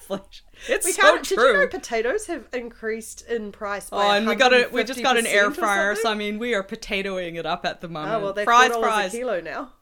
inflation. 0.01 0.47
It's 0.69 0.87
we 0.87 0.93
so 0.93 1.03
can't. 1.03 1.25
true. 1.25 1.37
Did 1.37 1.47
you 1.47 1.59
know 1.59 1.67
potatoes 1.67 2.27
have 2.29 2.49
increased 2.53 3.23
in 3.29 3.51
price? 3.51 3.91
By 3.91 4.07
Oh, 4.07 4.11
and 4.13 4.29
we 4.29 4.37
got 4.37 4.55
a 4.55 4.69
we 4.71 4.85
just 4.85 5.03
got 5.03 5.17
an 5.17 5.27
air 5.27 5.51
fryer, 5.51 5.97
so 5.97 6.09
I 6.11 6.15
mean 6.15 6.39
we 6.39 6.55
are 6.55 6.63
potatoing 6.63 7.35
it 7.35 7.45
up 7.45 7.67
at 7.67 7.81
the 7.81 7.89
moment. 7.89 8.15
Oh 8.15 8.21
well, 8.21 8.33
they're 8.33 8.45
fries, 8.45 8.71
four 8.71 8.83
dollars 8.83 8.95
fries. 8.95 9.15
a 9.15 9.17
kilo 9.19 9.41
now. 9.41 9.73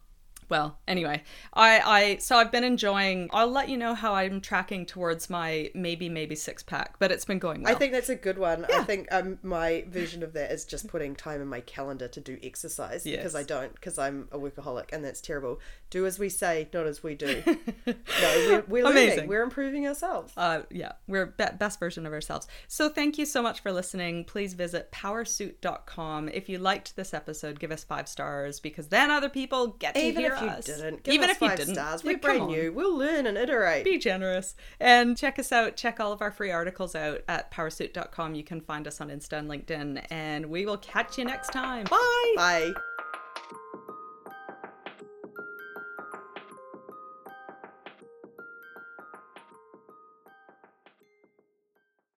Well, 0.53 0.77
anyway, 0.87 1.23
I, 1.55 1.81
I, 1.81 2.17
so 2.19 2.37
I've 2.37 2.53
been 2.53 2.63
enjoying. 2.63 3.31
I'll 3.33 3.51
let 3.51 3.71
you 3.71 3.79
know 3.79 3.95
how 3.95 4.15
I'm 4.15 4.39
tracking 4.43 4.85
towards 4.85 5.31
my 5.31 5.71
maybe, 5.75 6.11
maybe 6.11 6.35
six 6.35 6.63
pack, 6.63 6.99
but 6.99 7.11
it's 7.11 7.25
been 7.25 7.39
going 7.39 7.63
well. 7.63 7.75
I 7.75 7.79
think 7.79 7.95
that's 7.95 8.11
a 8.11 8.15
good 8.15 8.37
one. 8.37 8.67
I 8.67 8.85
think 8.85 9.09
um, 9.11 9.39
my 9.43 9.87
vision 9.89 10.23
of 10.23 10.35
that 10.35 10.53
is 10.53 10.67
just 10.67 10.89
putting 10.89 11.17
time 11.17 11.41
in 11.41 11.49
my 11.49 11.61
calendar 11.61 12.07
to 12.07 12.21
do 12.21 12.37
exercise 12.43 13.03
because 13.03 13.35
I 13.35 13.45
don't 13.45 13.73
because 13.75 13.97
I'm 13.97 14.29
a 14.31 14.39
workaholic 14.39 14.93
and 14.93 15.03
that's 15.03 15.23
terrible. 15.23 15.59
Do 15.89 16.05
as 16.05 16.19
we 16.19 16.29
say, 16.29 16.69
not 16.75 16.87
as 16.87 17.03
we 17.03 17.15
do. 17.15 17.43
no, 17.87 17.95
we're, 18.21 18.65
we're 18.69 18.85
learning. 18.85 19.05
Amazing. 19.05 19.29
We're 19.29 19.45
improving 19.45 19.87
ourselves. 19.87 20.35
uh, 20.37 20.65
yeah, 20.71 20.93
we're 21.09 21.27
be- 21.27 21.47
best 21.59 21.81
version 21.81 22.05
of 22.05 22.13
ourselves. 22.13 22.47
So 22.69 22.91
thank 22.91 23.17
you 23.17 23.25
so 23.25 23.41
much 23.41 23.61
for 23.61 23.73
listening. 23.73 24.25
Please 24.27 24.53
visit 24.53 24.93
powrsuit.com. 24.93 26.29
If 26.29 26.51
you 26.51 26.59
liked 26.59 26.95
this 26.95 27.15
episode, 27.15 27.59
give 27.59 27.71
us 27.71 27.85
five 27.85 28.07
stars 28.07 28.61
because 28.61 28.89
then 28.89 29.11
other 29.11 29.31
people 29.31 29.69
get 29.69 29.95
to 29.95 30.01
Even 30.03 30.25
hear 30.25 30.42
if 30.49 30.69
you 30.69 30.75
didn't, 30.75 31.03
give 31.03 31.15
Even 31.15 31.31
if 31.31 31.41
you 31.41 31.49
didn't, 31.57 31.75
stars. 31.75 32.05
We're 32.05 32.19
come 32.19 32.21
brand 32.21 32.47
new. 32.49 32.73
We'll 32.73 32.97
learn 32.97 33.27
and 33.27 33.37
iterate. 33.37 33.85
Be 33.85 33.99
generous 33.99 34.55
and 34.81 35.17
check 35.17 35.39
us 35.39 35.53
out. 35.53 35.77
Check 35.77 36.01
all 36.01 36.13
of 36.13 36.23
our 36.23 36.31
free 36.31 36.51
articles 36.51 36.95
out 36.95 37.23
at 37.29 37.51
powrsuit.com. 37.53 38.35
You 38.35 38.45
can 38.45 38.61
find 38.61 38.87
us 38.87 39.01
on 39.01 39.09
Insta 39.09 39.39
and 39.39 39.49
LinkedIn, 39.49 40.07
and 40.11 40.47
we 40.47 40.67
will 40.67 40.79
catch 40.79 41.19
you 41.19 41.25
next 41.25 41.53
time. 41.53 41.85
Bye. 41.85 42.35
Bye. 42.37 42.73